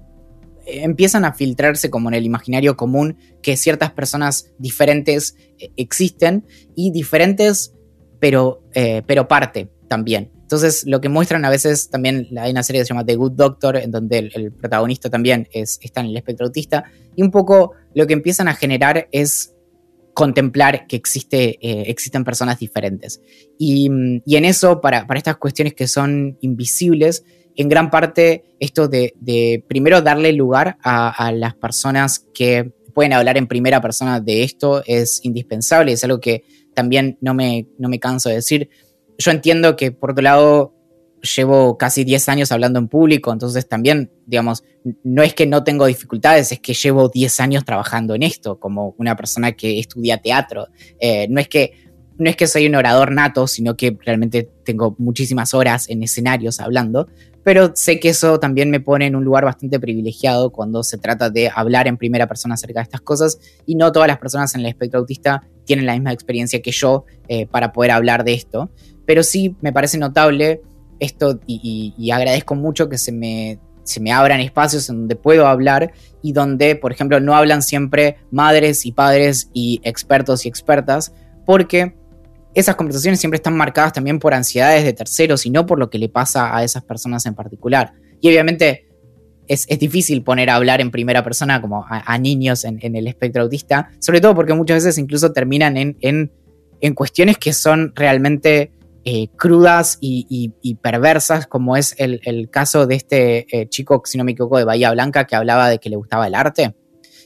[0.65, 6.45] empiezan a filtrarse como en el imaginario común que ciertas personas diferentes eh, existen
[6.75, 7.73] y diferentes,
[8.19, 8.61] pero,
[9.07, 10.29] pero parte también.
[10.41, 13.31] Entonces, lo que muestran a veces también, hay una serie que se llama The Good
[13.31, 16.83] Doctor, en donde el, protagonista también es, está en el espectro autista,
[17.15, 19.53] y un poco lo que empiezan a generar es
[20.19, 23.21] contemplar que eh, existen personas diferentes.
[23.57, 27.23] Y, en eso, para, estas cuestiones que son invisibles,
[27.55, 33.47] en gran parte esto de, primero darle lugar a, las personas que pueden hablar en
[33.47, 36.43] primera persona de esto es indispensable, es algo que
[36.73, 38.69] también no me, no me canso de decir.
[39.17, 40.73] Yo entiendo que por otro lado
[41.21, 44.63] llevo casi 10 años hablando en público, entonces también, digamos,
[45.03, 48.95] no es que no tengo dificultades, es que llevo 10 años trabajando en esto, como
[48.97, 50.67] una persona que estudia teatro.
[50.99, 51.73] Eh, no, es que,
[52.17, 56.59] no es que soy un orador nato, sino que realmente tengo muchísimas horas en escenarios
[56.59, 57.07] hablando,
[57.43, 61.29] pero sé que eso también me pone en un lugar bastante privilegiado cuando se trata
[61.29, 64.61] de hablar en primera persona acerca de estas cosas y no todas las personas en
[64.61, 68.69] el espectro autista tienen la misma experiencia que yo eh, para poder hablar de esto,
[69.05, 70.61] pero sí me parece notable
[70.99, 75.93] esto y, agradezco mucho que se me, se me abran espacios en donde puedo hablar
[76.21, 81.13] y donde, por ejemplo, no hablan siempre madres y padres y expertos y expertas,
[81.45, 81.95] porque
[82.53, 85.99] esas conversaciones siempre están marcadas también por ansiedades de terceros y no por lo que
[85.99, 87.93] le pasa a esas personas en particular.
[88.21, 88.89] Y obviamente
[89.49, 93.89] es, difícil poner a hablar en primera persona como a, niños en, el espectro autista,
[93.99, 98.71] sobre todo porque muchas veces incluso terminan en, en, cuestiones que son realmente
[99.05, 104.33] eh, crudas y, perversas, como es el, caso de este eh, chico, si no me
[104.33, 106.75] equivoco, de Bahía Blanca, que hablaba de que le gustaba el arte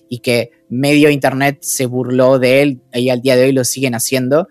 [0.09, 3.95] y que medio internet se burló de él y al día de hoy lo siguen
[3.95, 4.47] haciendo.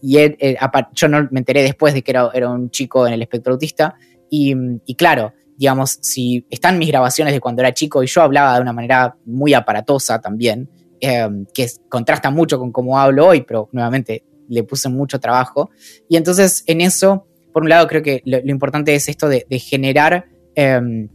[0.00, 0.56] Y eh,
[0.94, 3.96] yo no me enteré después de que era, un chico en el espectro autista.
[4.30, 4.54] Y,
[4.86, 8.62] y, claro, digamos, si están mis grabaciones de cuando era chico y yo hablaba de
[8.62, 10.68] una manera muy aparatosa también,
[11.00, 15.70] em, que contrasta mucho con cómo hablo hoy, pero nuevamente le puse mucho trabajo.
[16.08, 20.26] Y entonces en eso, por un lado, creo que lo, importante es esto de, generar
[20.54, 21.08] em,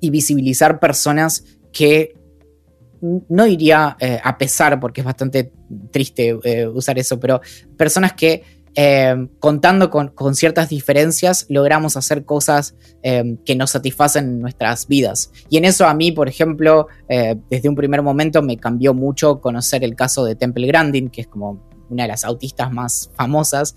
[0.00, 2.14] y visibilizar personas que
[3.00, 5.52] no iría eh, a pesar, porque es bastante
[5.90, 7.40] triste eh, usar eso, pero
[7.76, 8.42] personas que
[8.76, 15.30] eh, contando con, ciertas diferencias, logramos hacer cosas eh, que nos satisfacen nuestras vidas.
[15.48, 19.40] Y en eso a mí, por ejemplo, eh, desde un primer momento me cambió mucho
[19.40, 23.76] conocer el caso de Temple Grandin, que es como una de las autistas más famosas,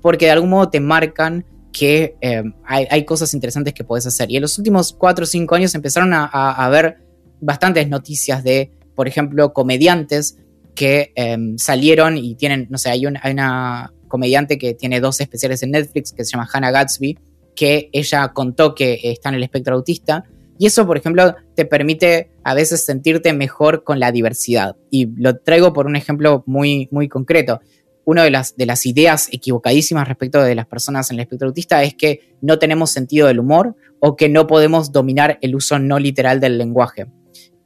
[0.00, 2.16] porque de algún modo te marcan que
[2.64, 4.30] hay, cosas interesantes que puedes hacer.
[4.30, 6.98] Y en los últimos cuatro o cinco años empezaron a, haber
[7.40, 10.38] bastantes noticias de, por ejemplo, comediantes
[10.74, 15.72] que em, salieron y tienen, no sé, hay, una comediante que tiene dos especiales en
[15.72, 17.18] Netflix que se llama Hannah Gatsby,
[17.56, 20.24] que ella contó que está en el espectro autista.
[20.58, 24.76] Y eso, por ejemplo, te permite a veces sentirte mejor con la diversidad.
[24.90, 27.60] Y lo traigo por un ejemplo muy, muy concreto.
[28.04, 31.82] Una de las, de las ideas equivocadísimas respecto de las personas en el espectro autista
[31.82, 35.98] es que no tenemos sentido del humor o que no podemos dominar el uso no
[35.98, 37.06] literal del lenguaje.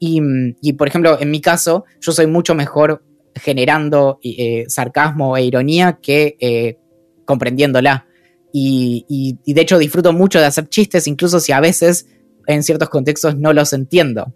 [0.01, 5.99] Y, por ejemplo, en mi caso, yo soy mucho mejor generando eh, sarcasmo e ironía
[6.01, 6.79] que eh,
[7.25, 8.07] comprendiéndola.
[8.53, 12.07] Y, de hecho disfruto mucho de hacer chistes, incluso si a veces
[12.49, 14.35] en ciertos contextos no los entiendo.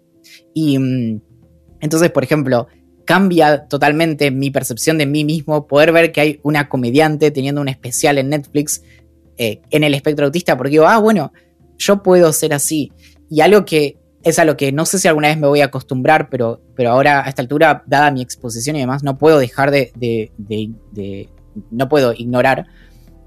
[0.53, 1.21] Y mm,
[1.81, 2.67] entonces, por ejemplo,
[3.05, 7.67] cambia totalmente mi percepción de mí mismo poder ver que hay una comediante teniendo un
[7.67, 8.81] especial en Netflix
[9.37, 11.33] eh, en el espectro autista, porque digo, ah, bueno,
[11.77, 12.91] yo puedo ser así.
[13.29, 15.65] Y algo que es a lo que no sé si alguna vez me voy a
[15.65, 19.71] acostumbrar, pero, pero ahora a esta altura, dada mi exposición y demás, no puedo dejar
[19.71, 21.29] de, de,
[21.71, 22.67] no puedo ignorar,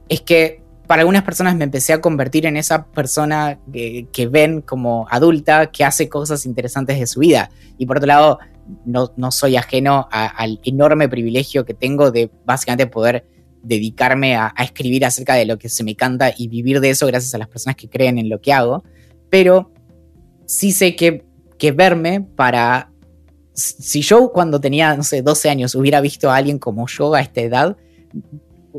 [0.09, 5.07] es que para algunas personas me empecé a convertir en esa persona que, ven como
[5.11, 7.51] adulta que hace cosas interesantes de su vida.
[7.79, 8.39] Y por otro lado,
[8.85, 13.27] no, no soy ajeno al enorme privilegio que tengo de básicamente poder
[13.63, 17.07] dedicarme a, a, escribir acerca de lo que se me canta y vivir de eso
[17.07, 18.85] gracias a las personas que creen en lo que hago.
[19.29, 19.73] Pero
[20.47, 21.25] sí sé que,
[21.59, 22.91] que verme para...
[23.53, 27.23] Si yo cuando tenía, no sé, 12 años hubiera visto a alguien como yo a
[27.23, 27.77] esta edad,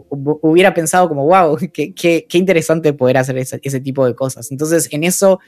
[0.10, 4.52] hubiera pensado como, wow, qué, qué, interesante poder hacer ese, ese, tipo de cosas.
[4.52, 5.40] Entonces, en eso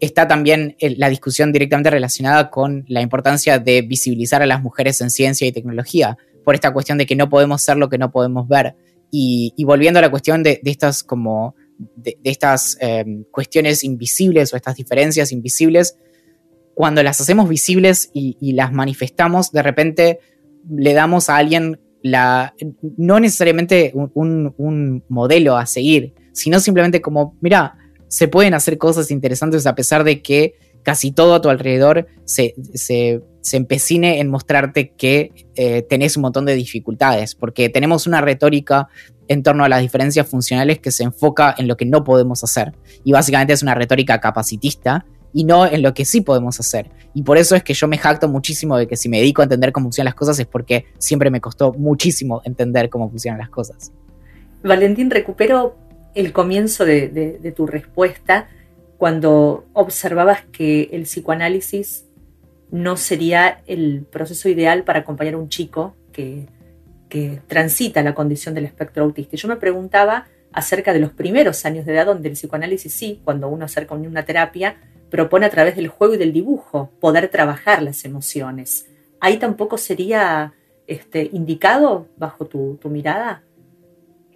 [0.00, 5.10] está también la discusión directamente relacionada con la importancia de visibilizar a las mujeres en
[5.10, 8.46] ciencia y tecnología, por esta cuestión de que no podemos ser lo que no podemos
[8.46, 8.76] ver.
[9.10, 11.54] Y, y volviendo a la cuestión de, de estas como
[11.96, 15.96] de, estas em, cuestiones invisibles o estas diferencias invisibles,
[16.74, 20.18] cuando las hacemos visibles y, las manifestamos, de repente
[20.68, 21.80] le damos a alguien
[22.12, 27.76] no necesariamente un, modelo a seguir, sino simplemente como, mira,
[28.08, 32.54] se pueden hacer cosas interesantes a pesar de que casi todo a tu alrededor se,
[32.74, 38.88] se, empecine en mostrarte que eh, tenés un montón de dificultades, porque tenemos una retórica
[39.28, 42.72] en torno a las diferencias funcionales que se enfoca en lo que no podemos hacer.
[43.04, 45.04] Y básicamente es una retórica capacitista
[45.36, 46.90] y no en lo que sí podemos hacer.
[47.12, 49.44] Y por eso es que yo me jacto muchísimo de que si me dedico a
[49.44, 53.50] entender cómo funcionan las cosas es porque siempre me costó muchísimo entender cómo funcionan las
[53.50, 53.92] cosas.
[54.62, 55.76] Valentín, recupero
[56.14, 58.48] el comienzo de, tu respuesta
[58.96, 62.06] cuando observabas que el psicoanálisis
[62.70, 66.46] no sería el proceso ideal para acompañar a un chico que
[67.08, 69.36] que transita la condición del espectro autista.
[69.36, 73.48] Yo me preguntaba acerca de los primeros años de edad donde el psicoanálisis sí, cuando
[73.48, 74.76] uno acerca una terapia,
[75.10, 78.86] propone a través del juego y del dibujo poder trabajar las emociones.
[79.20, 80.54] Ahí tampoco sería
[80.86, 83.42] este, indicado bajo tu mirada.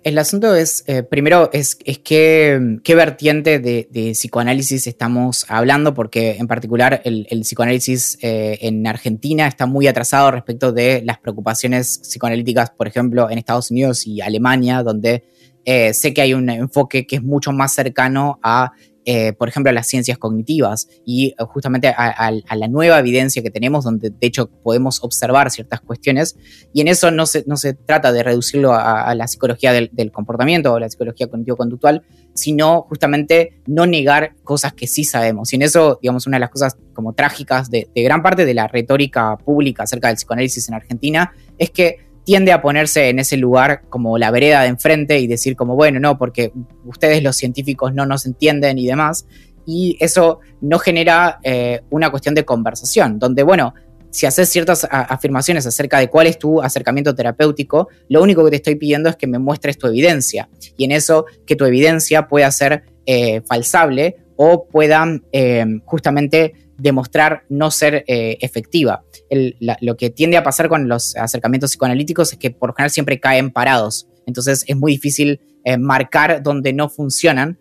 [0.02, 6.36] El asunto es, eh, primero, es, es qué, qué vertiente de, psicoanálisis estamos hablando, porque
[6.38, 12.70] en particular el, psicoanálisis eh, en Argentina está muy atrasado respecto de las preocupaciones psicoanalíticas,
[12.70, 15.24] por ejemplo, en Estados Unidos y Alemania, donde
[15.66, 18.72] eh, sé que hay un enfoque que es mucho más cercano a
[19.06, 23.50] eh, por ejemplo, a las ciencias cognitivas y eh, justamente a, la nueva evidencia que
[23.50, 26.36] tenemos, donde de hecho podemos observar ciertas cuestiones.
[26.74, 30.72] Y en eso no se, no se trata de reducirlo a, la psicología del, comportamiento
[30.72, 32.02] o la psicología cognitivo-conductual,
[32.34, 35.52] sino justamente no negar cosas que sí sabemos.
[35.52, 38.54] Y en eso, digamos, una de las cosas como trágicas de, de gran parte de
[38.54, 43.36] la retórica pública acerca del psicoanálisis en Argentina es que tiende a ponerse en ese
[43.36, 46.52] lugar como la vereda de enfrente y decir como, bueno, no, porque
[46.84, 49.26] ustedes los científicos no nos entienden y demás.
[49.66, 53.74] Y eso no genera eh, una cuestión de conversación, donde, bueno,
[54.10, 58.56] si haces ciertas afirmaciones acerca de cuál es tu acercamiento terapéutico, lo único que te
[58.56, 60.48] estoy pidiendo es que me muestres tu evidencia.
[60.76, 67.42] Y en eso, que tu evidencia pueda ser eh, falsable o pueda eh, justamente demostrar
[67.50, 69.04] no ser eh, efectiva.
[69.28, 73.20] lo que tiende a pasar con los acercamientos psicoanalíticos es que por lo general siempre
[73.20, 74.08] caen parados.
[74.26, 77.58] Entonces es muy difícil eh, marcar donde no funcionan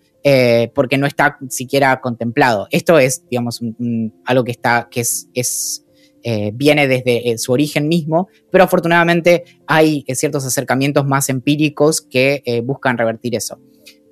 [0.74, 2.68] porque no está siquiera contemplado.
[2.72, 3.62] Esto es, digamos,
[4.26, 5.86] algo que está, que es
[6.54, 13.36] viene desde su origen mismo, pero afortunadamente hay ciertos acercamientos más empíricos que buscan revertir
[13.36, 13.60] eso.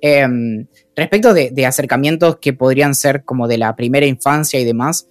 [0.00, 5.08] Em, respecto de, acercamientos que podrían ser como de la primera infancia y demás,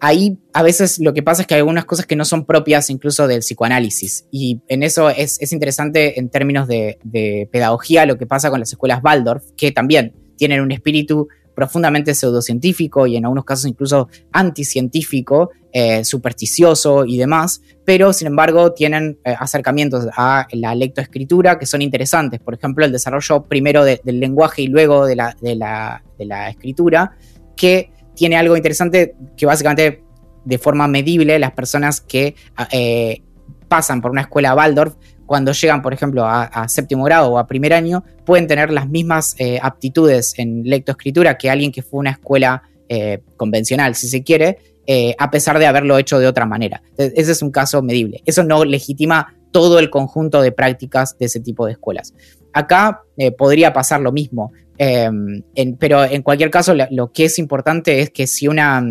[0.00, 2.90] ahí a veces lo que pasa es que hay algunas cosas que no son propias
[2.90, 4.26] incluso del psicoanálisis.
[4.30, 8.72] Y en eso es, interesante en términos de, de, pedagogía lo que pasa con las
[8.72, 15.50] escuelas Waldorf, que también tienen un espíritu profundamente pseudocientífico y en algunos casos incluso anticientífico,
[15.72, 21.82] eh, supersticioso y demás, pero sin embargo tienen eh, acercamientos a la lectoescritura que son
[21.82, 22.40] interesantes.
[22.40, 27.16] Por ejemplo, el desarrollo primero del lenguaje y luego de la, de, la, escritura,
[27.56, 30.04] que tiene algo interesante que básicamente
[30.44, 32.34] de forma medible las personas que
[32.70, 33.22] eh,
[33.68, 34.94] pasan por una escuela Waldorf
[35.32, 39.34] cuando llegan, por ejemplo, a, séptimo grado o a primer año, pueden tener las mismas
[39.38, 44.22] eh, aptitudes en lectoescritura que alguien que fue a una escuela eh, convencional, si se
[44.22, 46.82] quiere, eh, a pesar de haberlo hecho de otra manera.
[46.98, 48.20] ese es un caso medible.
[48.26, 52.12] Eso no legitima todo el conjunto de prácticas de ese tipo de escuelas.
[52.52, 53.00] Acá
[53.38, 55.42] podría pasar lo mismo, em,
[55.78, 58.84] pero en cualquier caso lo, que es importante es que si una,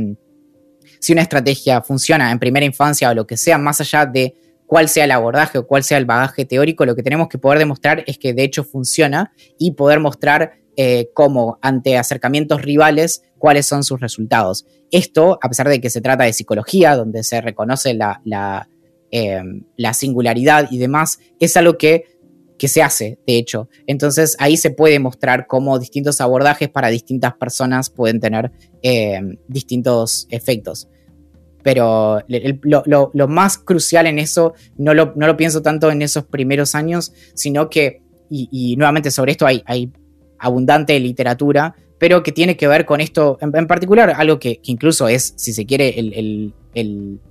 [1.00, 4.34] si una estrategia funciona en primera infancia o lo que sea, más allá de
[4.72, 7.60] cuál sea el abordaje o cuál sea el bagaje teórico, lo que tenemos que poder
[7.60, 13.66] demostrar es que de hecho funciona y poder mostrar eh, cómo ante acercamientos rivales cuáles
[13.66, 14.66] son sus resultados.
[14.90, 18.70] Esto, a pesar de que se trata de psicología, donde se reconoce la, la,
[19.12, 22.06] em, singularidad y demás, es algo que,
[22.58, 23.68] que se hace, de hecho.
[23.88, 30.28] Entonces ahí se puede mostrar cómo distintos abordajes para distintas personas pueden tener em, distintos
[30.30, 30.88] efectos
[31.64, 37.70] pero lo, más crucial en eso, no lo, pienso tanto en esos primeros años, sino
[37.70, 39.91] que, y, nuevamente sobre esto hay, hay,
[40.43, 45.36] abundante literatura, pero que tiene que ver con esto, en, particular algo que, incluso es,
[45.38, 45.95] si se quiere,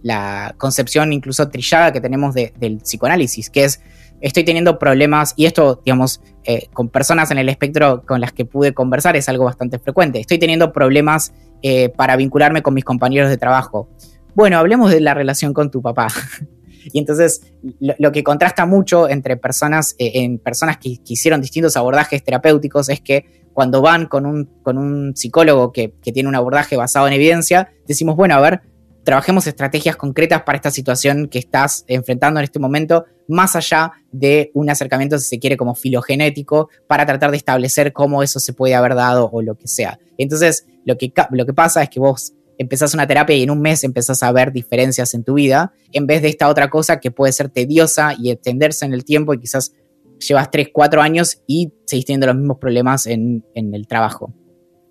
[0.03, 3.81] la concepción incluso trillada que tenemos del psicoanálisis, que es
[4.21, 8.45] estoy teniendo problemas, y esto, digamos, eh, con personas en el espectro con las que
[8.45, 13.31] pude conversar es algo bastante frecuente, estoy teniendo problemas eh, para vincularme con mis compañeros
[13.31, 13.89] de trabajo
[14.35, 16.09] bueno, hablemos de la relación con tu papá.
[16.93, 17.43] y entonces
[17.81, 23.01] lo, que contrasta mucho entre personas, eh, en personas que, hicieron distintos abordajes terapéuticos es
[23.01, 27.73] que cuando van con un, con un psicólogo que, tiene un abordaje basado en evidencia,
[27.87, 28.63] decimos, bueno, a ver,
[29.05, 34.51] trabajemos estrategias concretas para esta situación que estás enfrentando en este momento, más allá de
[34.55, 38.75] un acercamiento, si se quiere, como filogenético, para tratar de establecer cómo eso se puede
[38.75, 39.99] haber dado o lo que sea.
[40.19, 43.63] Entonces, lo que, lo que pasa es que vos empezás una terapia y en un
[43.63, 47.11] mes empezás a ver diferencias en tu vida, en vez de esta otra cosa que
[47.11, 49.73] puede ser tediosa y extenderse en el tiempo y quizás
[50.19, 54.35] llevas 3, 4 años y seguís teniendo los mismos problemas en, en el trabajo.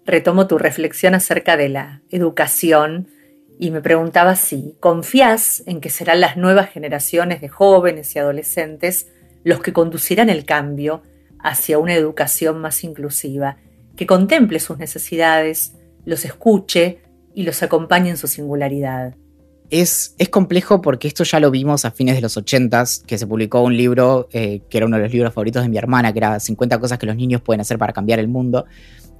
[0.03, 3.07] Retomo tu reflexión acerca de la educación
[3.59, 9.09] y me preguntaba si confías en que serán las nuevas generaciones de jóvenes y adolescentes
[9.43, 11.03] los que conducirán el cambio
[11.39, 13.57] hacia una educación más inclusiva,
[13.95, 17.03] que contemple sus necesidades, los escuche,
[17.39, 19.15] y los acompaña en su singularidad.
[19.69, 23.25] Es, es, complejo porque esto ya lo vimos a fines de los 80 que se
[23.25, 26.19] publicó un libro eh, que era uno de los libros favoritos de mi hermana, que
[26.19, 28.65] era 50 cosas que los niños pueden hacer para cambiar el mundo.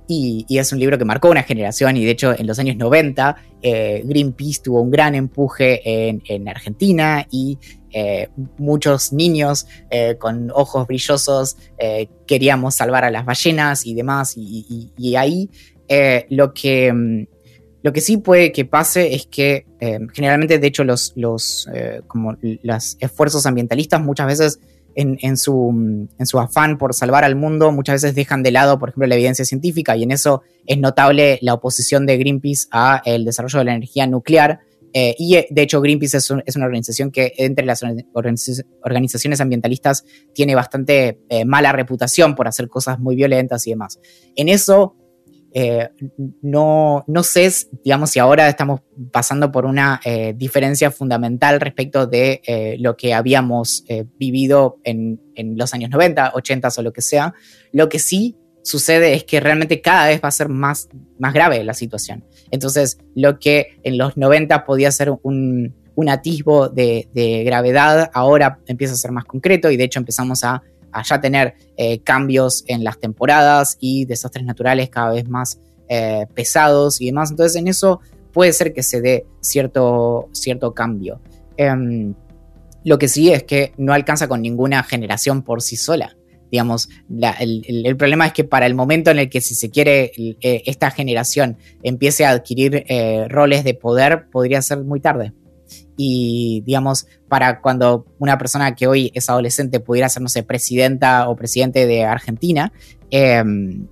[0.06, 3.38] Y, es un libro que marcó una generación y de hecho en los años 90
[3.62, 7.58] eh, Greenpeace tuvo un gran empuje en, Argentina y
[7.92, 9.66] eh, muchos niños
[10.18, 11.56] con ojos brillosos
[12.28, 14.34] queríamos salvar a las ballenas y demás.
[14.36, 15.50] y ahí
[16.30, 17.39] lo que mm,
[17.82, 21.14] lo que sí puede que pase es que eh, generalmente, de hecho, los,
[21.74, 24.60] eh, como los esfuerzos ambientalistas muchas veces
[24.96, 25.70] en, su,
[26.18, 29.16] en su afán por salvar al mundo muchas veces dejan de lado, por ejemplo, la
[29.16, 33.66] evidencia científica y en eso es notable la oposición de Greenpeace a el desarrollo de
[33.66, 34.60] la energía nuclear.
[34.92, 37.82] Eh, y de hecho Greenpeace es, una organización que entre las
[38.84, 40.04] organizaciones ambientalistas
[40.34, 44.02] tiene bastante mala reputación por hacer cosas muy violentas y demás.
[44.36, 44.98] En eso
[45.54, 45.90] eh,
[46.42, 47.52] no, no sé,
[47.84, 48.82] digamos, si ahora estamos
[49.12, 53.84] pasando por una eh, diferencia fundamental respecto de eh, lo que habíamos
[54.18, 55.20] vivido en,
[55.56, 57.34] los años 90, 80 o lo que sea.
[57.72, 61.64] Lo que sí sucede es que realmente cada vez va a ser más, más grave
[61.64, 62.26] la situación.
[62.52, 65.76] Entonces, lo que en los 90 podía ser un,
[66.10, 70.64] atisbo de, de gravedad, ahora empieza a ser más concreto y de hecho empezamos a
[70.92, 76.26] a ya tener eh, cambios en las temporadas y desastres naturales cada vez más eh,
[76.34, 77.32] pesados y demás.
[77.32, 78.00] Entonces en eso
[78.32, 81.22] puede ser que se dé cierto, cierto cambio.
[81.58, 82.14] Em,
[82.84, 86.16] lo que sí es que no alcanza con ninguna generación por sí sola.
[86.52, 86.90] Digamos,
[87.40, 90.90] el, problema es que para el momento en el que si se quiere eh, esta
[90.90, 92.86] generación empiece a adquirir
[93.30, 95.32] roles de poder, podría ser muy tarde
[95.98, 101.86] y digamos, para cuando una persona que hoy es adolescente pudiera ser, presidenta o presidente
[101.86, 102.72] de Argentina,
[103.10, 103.88] em,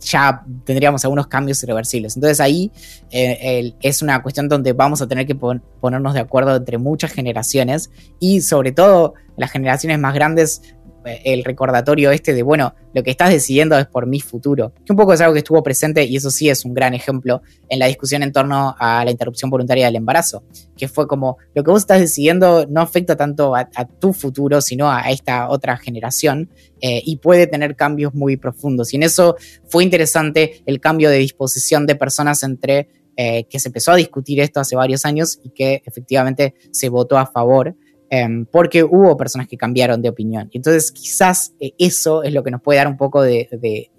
[0.00, 2.16] ya tendríamos algunos cambios irreversibles.
[2.16, 2.70] Entonces ahí
[3.10, 7.90] eh, es una cuestión donde vamos a tener que ponernos de acuerdo entre muchas generaciones
[8.20, 10.62] y sobre todo las generaciones más grandes
[11.06, 14.72] el recordatorio este de, bueno, lo que estás decidiendo es por mi futuro.
[14.84, 17.42] Que un poco es algo que estuvo presente y eso sí es un gran ejemplo
[17.68, 20.44] en la discusión en torno a la interrupción voluntaria del embarazo,
[20.76, 23.66] que fue como, lo que vos estás decidiendo no afecta tanto a,
[23.98, 26.50] tu futuro, sino a esta otra generación
[26.80, 28.92] eh, y puede tener cambios muy profundos.
[28.92, 29.36] Y en eso
[29.68, 32.88] fue interesante el cambio de disposición de personas entre
[33.18, 37.16] eh, que se empezó a discutir esto hace varios años y que efectivamente se votó
[37.16, 37.74] a favor.
[38.08, 40.48] Em, porque hubo personas que cambiaron de opinión.
[40.52, 43.90] Entonces quizás eh, eso es lo que nos puede dar un poco de,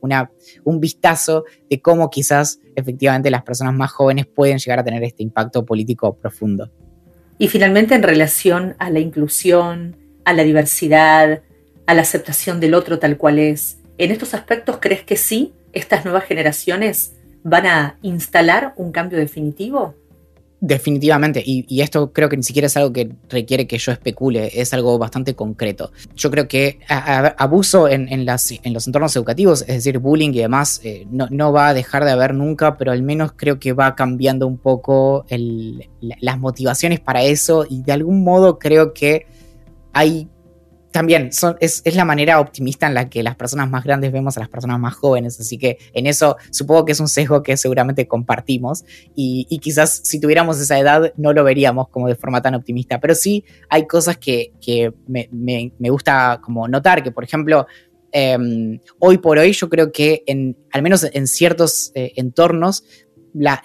[0.00, 0.30] una,
[0.64, 5.22] un vistazo de cómo quizás efectivamente las personas más jóvenes pueden llegar a tener este
[5.22, 6.72] impacto político profundo.
[7.38, 11.42] Y finalmente en relación a la inclusión, a la diversidad,
[11.86, 16.04] a la aceptación del otro tal cual es, ¿en estos aspectos crees que sí, estas
[16.04, 19.94] nuevas generaciones van a instalar un cambio definitivo?
[20.64, 24.72] Definitivamente, y, esto creo que ni siquiera es algo que requiere que yo especule, es
[24.72, 25.90] algo bastante concreto.
[26.14, 31.04] Yo creo que abuso en, en, los entornos educativos, es decir, bullying y demás, eh,
[31.10, 34.56] no, va a dejar de haber nunca, pero al menos creo que va cambiando un
[34.56, 35.26] poco
[35.98, 39.26] las motivaciones para eso y de algún modo creo que
[39.92, 40.28] hay
[40.92, 41.30] también
[41.60, 44.78] es, la manera optimista en la que las personas más grandes vemos a las personas
[44.78, 48.84] más jóvenes, así que en eso supongo que es un sesgo que seguramente compartimos
[49.16, 53.14] y, quizás si tuviéramos esa edad no lo veríamos como de forma tan optimista, pero
[53.14, 54.52] sí hay cosas que,
[55.08, 57.66] me, gusta como notar, que por ejemplo,
[58.10, 62.84] em, hoy por hoy yo creo que en, al menos en ciertos eh, entornos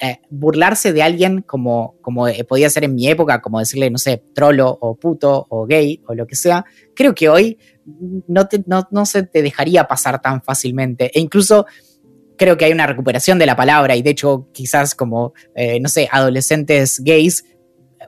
[0.01, 3.97] eh, burlarse de alguien como, como eh, podía ser en mi época, como decirle, no
[3.97, 6.65] sé, trolo o puto o gay o lo que sea,
[6.95, 7.57] creo que hoy
[8.27, 8.47] no,
[8.91, 11.11] no, se te dejaría pasar tan fácilmente.
[11.13, 11.65] E incluso
[12.37, 15.89] creo que hay una recuperación de la palabra y de hecho quizás como, eh, no
[15.89, 17.43] sé, adolescentes gays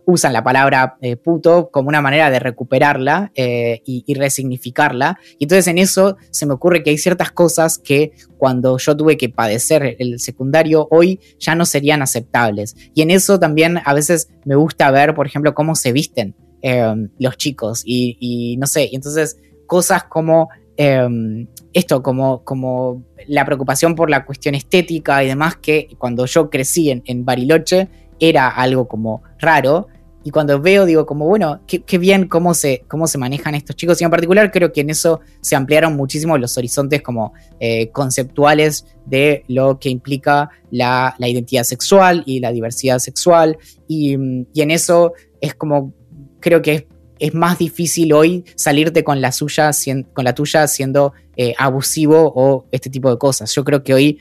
[0.05, 5.19] usan la palabra eh, puto como una manera de recuperarla eh, y, resignificarla.
[5.37, 9.17] Y entonces en eso se me ocurre que hay ciertas cosas que cuando yo tuve
[9.17, 12.75] que padecer el secundario hoy ya no serían aceptables.
[12.93, 17.09] Y en eso también a veces me gusta ver, por ejemplo, cómo se visten em,
[17.19, 19.37] los chicos y, no sé, y entonces
[19.67, 20.49] cosas como...
[20.81, 26.49] Em, esto, como, como la preocupación por la cuestión estética y demás, que cuando yo
[26.49, 27.89] crecí en Bariloche
[28.19, 29.87] era algo como raro,
[30.21, 34.01] y cuando veo, digo, como bueno, qué, bien cómo se, cómo se manejan estos chicos.
[34.01, 38.85] Y en particular creo que en eso se ampliaron muchísimo los horizontes como eh, conceptuales
[39.05, 43.57] de lo que implica la, identidad sexual y la diversidad sexual.
[43.87, 45.93] Y, en eso es como,
[46.41, 49.71] creo que es, más difícil hoy salirte con la suya,
[50.13, 53.53] con la tuya siendo eh, abusivo o este tipo de cosas.
[53.55, 54.19] Yo creo que hoy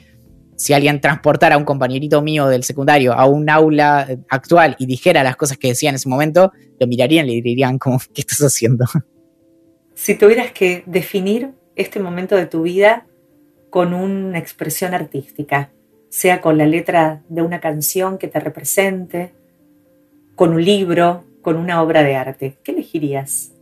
[0.58, 5.22] si alguien transportara a un compañerito mío del secundario a un aula actual y dijera
[5.22, 8.40] las cosas que decía en ese momento, lo mirarían y le dirían como, ¿qué estás
[8.40, 8.84] haciendo?
[9.94, 13.06] Si tuvieras que definir este momento de tu vida
[13.70, 15.70] con una expresión artística,
[16.08, 19.34] sea con la letra de una canción que te represente,
[20.34, 23.52] con un libro, con una obra de arte, ¿qué elegirías?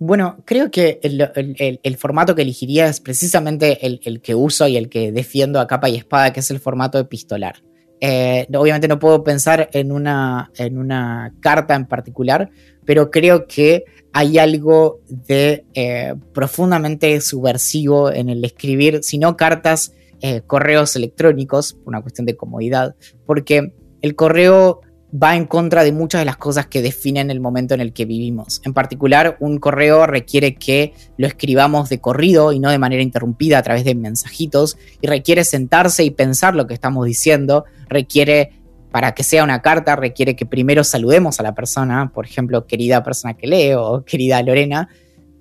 [0.00, 5.10] Bueno, creo que el, formato que elegiría es precisamente el, que uso y el que
[5.10, 7.56] defiendo a capa y espada, que es el formato epistolar.
[8.00, 12.50] Eh, obviamente no puedo pensar en una, en una carta en particular,
[12.84, 19.94] pero creo que hay algo de eh, profundamente subversivo en el escribir, si no cartas,
[20.20, 22.94] eh, correos electrónicos, una cuestión de comodidad,
[23.26, 27.74] porque el correo va en contra de muchas de las cosas que definen el momento
[27.74, 28.60] en el que vivimos.
[28.64, 33.58] En particular, un correo requiere que lo escribamos de corrido y no de manera interrumpida
[33.58, 38.52] a través de mensajitos, y requiere sentarse y pensar lo que estamos diciendo, requiere,
[38.90, 43.02] para que sea una carta, requiere que primero saludemos a la persona, por ejemplo, querida
[43.02, 44.90] persona que leo o querida Lorena,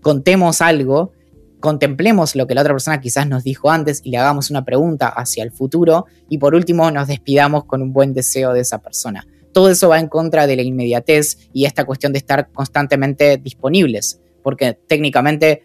[0.02, 1.11] contemos algo,
[1.60, 5.10] contemplemos lo que la otra persona quizás nos dijo antes y le hagamos una pregunta
[5.10, 9.27] hacia el futuro, y por último nos despidamos con un buen deseo de esa persona
[9.58, 14.22] todo eso va en contra de la inmediatez y esta cuestión de estar constantemente disponibles,
[14.44, 15.64] porque técnicamente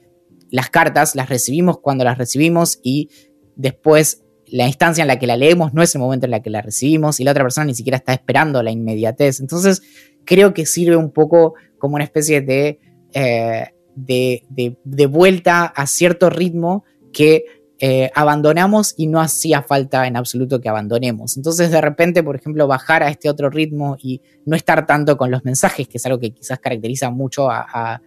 [0.51, 3.11] las cartas las recibimos cuando las recibimos y
[3.55, 6.49] después la instancia en la que la leemos no es el momento en la que
[6.49, 9.41] la recibimos y la otra persona ni siquiera está esperando la inmediatez.
[9.41, 9.83] Entonces
[10.25, 12.81] creo que sirve un poco como una especie de,
[13.13, 14.43] eh, de,
[14.83, 17.45] de vuelta a cierto ritmo que
[17.85, 21.37] eh, abandonamos y no hacía falta en absoluto que abandonemos.
[21.37, 25.33] Entonces de repente, por ejemplo, bajar a este otro ritmo y no estar tanto con
[25.33, 28.01] los mensajes, que es algo que quizás caracteriza mucho a,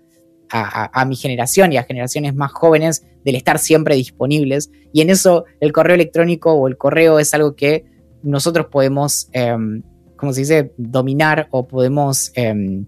[1.06, 4.72] mi generación y a generaciones más jóvenes, del estar siempre disponibles.
[4.94, 7.84] Y en eso el correo electrónico o el correo es algo que
[8.24, 9.84] nosotros podemos, em,
[10.16, 12.86] como se dice?, dominar o podemos em,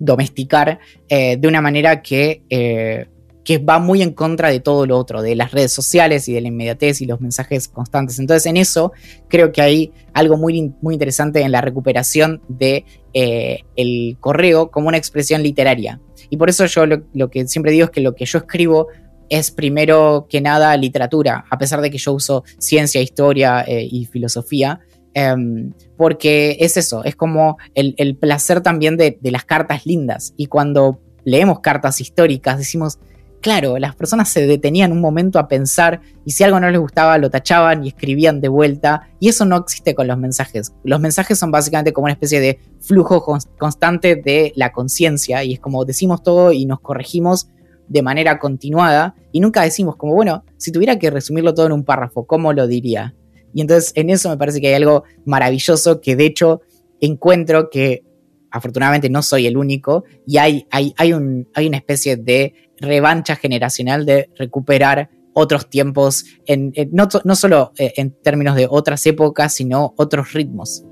[0.00, 3.06] domesticar eh, de una manera que eh,
[3.44, 6.40] que va muy en contra de todo lo otro, de las redes sociales y de
[6.40, 8.18] la inmediatez y los mensajes constantes.
[8.18, 8.92] Entonces, en eso
[9.28, 14.88] creo que hay algo muy, muy interesante en la recuperación de eh, el correo como
[14.88, 16.00] una expresión literaria.
[16.30, 18.88] Y por eso yo lo, que siempre digo es que lo que yo escribo
[19.28, 24.06] es primero que nada literatura, a pesar de que yo uso ciencia, historia eh, y
[24.06, 24.80] filosofía.
[25.12, 30.32] Em, porque es eso, es como el, placer también de las cartas lindas.
[30.36, 32.98] Y cuando leemos cartas históricas, decimos,
[33.44, 37.18] claro, las personas se detenían un momento a pensar y si algo no les gustaba
[37.18, 40.72] lo tachaban y escribían de vuelta y eso no existe con los mensajes.
[40.82, 43.22] Los mensajes son básicamente como una especie de flujo
[43.58, 47.48] constante de la conciencia y es como decimos todo y nos corregimos
[47.86, 51.84] de manera continuada y nunca decimos como, bueno, si tuviera que resumirlo todo en un
[51.84, 53.14] párrafo, ¿cómo lo diría?
[53.52, 56.62] Y entonces en eso me parece que hay algo maravilloso que de hecho
[56.98, 58.04] encuentro que
[58.50, 63.36] afortunadamente no soy el único y hay, hay, hay, un, hay una especie de revancha
[63.36, 69.52] generacional de recuperar otros tiempos, en, no, no, solo eh, en términos de otras épocas,
[69.54, 70.84] sino otros ritmos.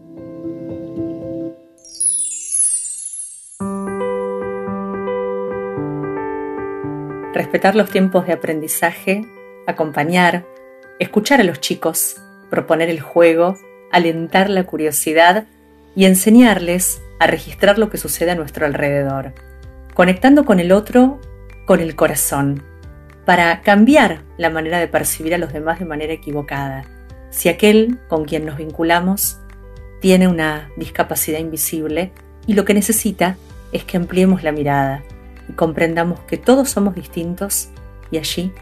[7.33, 9.25] Respetar los tiempos de aprendizaje,
[9.67, 10.45] acompañar,
[10.99, 12.17] escuchar a los chicos,
[12.51, 13.57] proponer el juego,
[13.91, 15.47] alentar la curiosidad
[15.95, 19.33] y enseñarles a registrar lo que sucede a nuestro alrededor,
[19.95, 21.21] conectando con el otro
[21.67, 22.63] con el corazón,
[23.25, 26.85] para cambiar la manera de percibir a los demás de manera equivocada.
[27.31, 29.39] Si aquel con quien nos vinculamos
[30.01, 32.13] tiene una discapacidad invisible
[32.47, 33.37] y lo que necesita
[33.73, 35.03] es que ampliemos la mirada
[35.49, 37.71] y comprendamos que todos somos distintos
[38.11, 38.53] y allí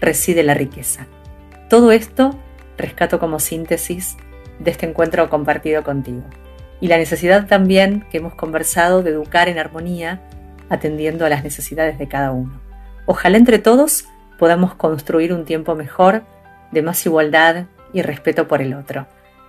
[0.00, 1.06] reside la riqueza.
[1.68, 2.38] Todo esto
[2.76, 4.16] rescato como síntesis
[4.58, 6.22] de este encuentro compartido contigo.
[6.80, 10.22] Y la necesidad también que hemos conversado de educar en armonía
[10.68, 12.60] atendiendo a las necesidades de cada uno.
[13.06, 14.06] Ojalá entre todos
[14.38, 16.22] podamos construir un tiempo mejor,
[16.72, 19.06] de más igualdad y respeto por el otro.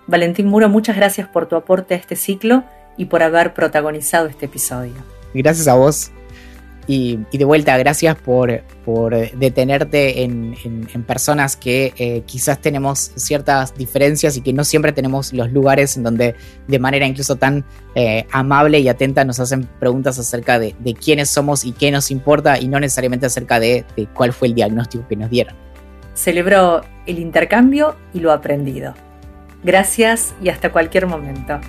[0.07, 2.63] Valentín Muro, muchas gracias por tu aporte a este ciclo
[2.97, 4.93] y por haber protagonizado este episodio.
[5.33, 6.11] Gracias a vos
[6.87, 10.55] y, de vuelta, gracias por, por detenerte en,
[11.07, 16.03] personas que eh, quizás tenemos ciertas diferencias y que no siempre tenemos los lugares en
[16.03, 16.35] donde
[16.67, 21.65] de manera incluso tan eh, amable y atenta nos hacen preguntas acerca de, quiénes somos
[21.65, 25.15] y qué nos importa y no necesariamente acerca de, de cuál fue el diagnóstico que
[25.15, 25.55] nos dieron.
[26.13, 28.93] Celebro el intercambio y lo aprendido.
[29.63, 31.59] Gracias y hasta cualquier momento.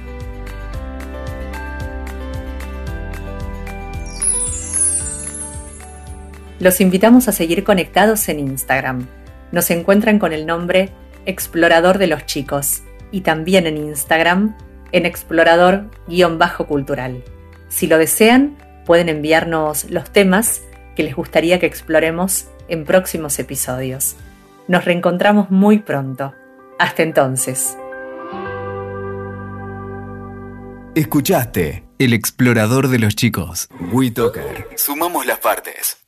[6.58, 9.06] Los invitamos a seguir conectados en Instagram.
[9.52, 10.90] Nos encuentran con el nombre
[11.26, 14.56] Explorador de los Chicos y también en Instagram
[14.92, 17.22] en explorador-cultural.
[17.68, 18.56] Si lo desean,
[18.86, 20.62] pueden enviarnos los temas
[20.94, 24.16] que les gustaría que exploremos en próximos episodios.
[24.68, 26.34] Nos reencontramos muy pronto.
[26.78, 27.76] Hasta entonces.
[30.94, 33.68] Escuchaste El explorador de los chicos.
[33.92, 34.68] WeToker.
[34.76, 36.05] Sumamos las partes.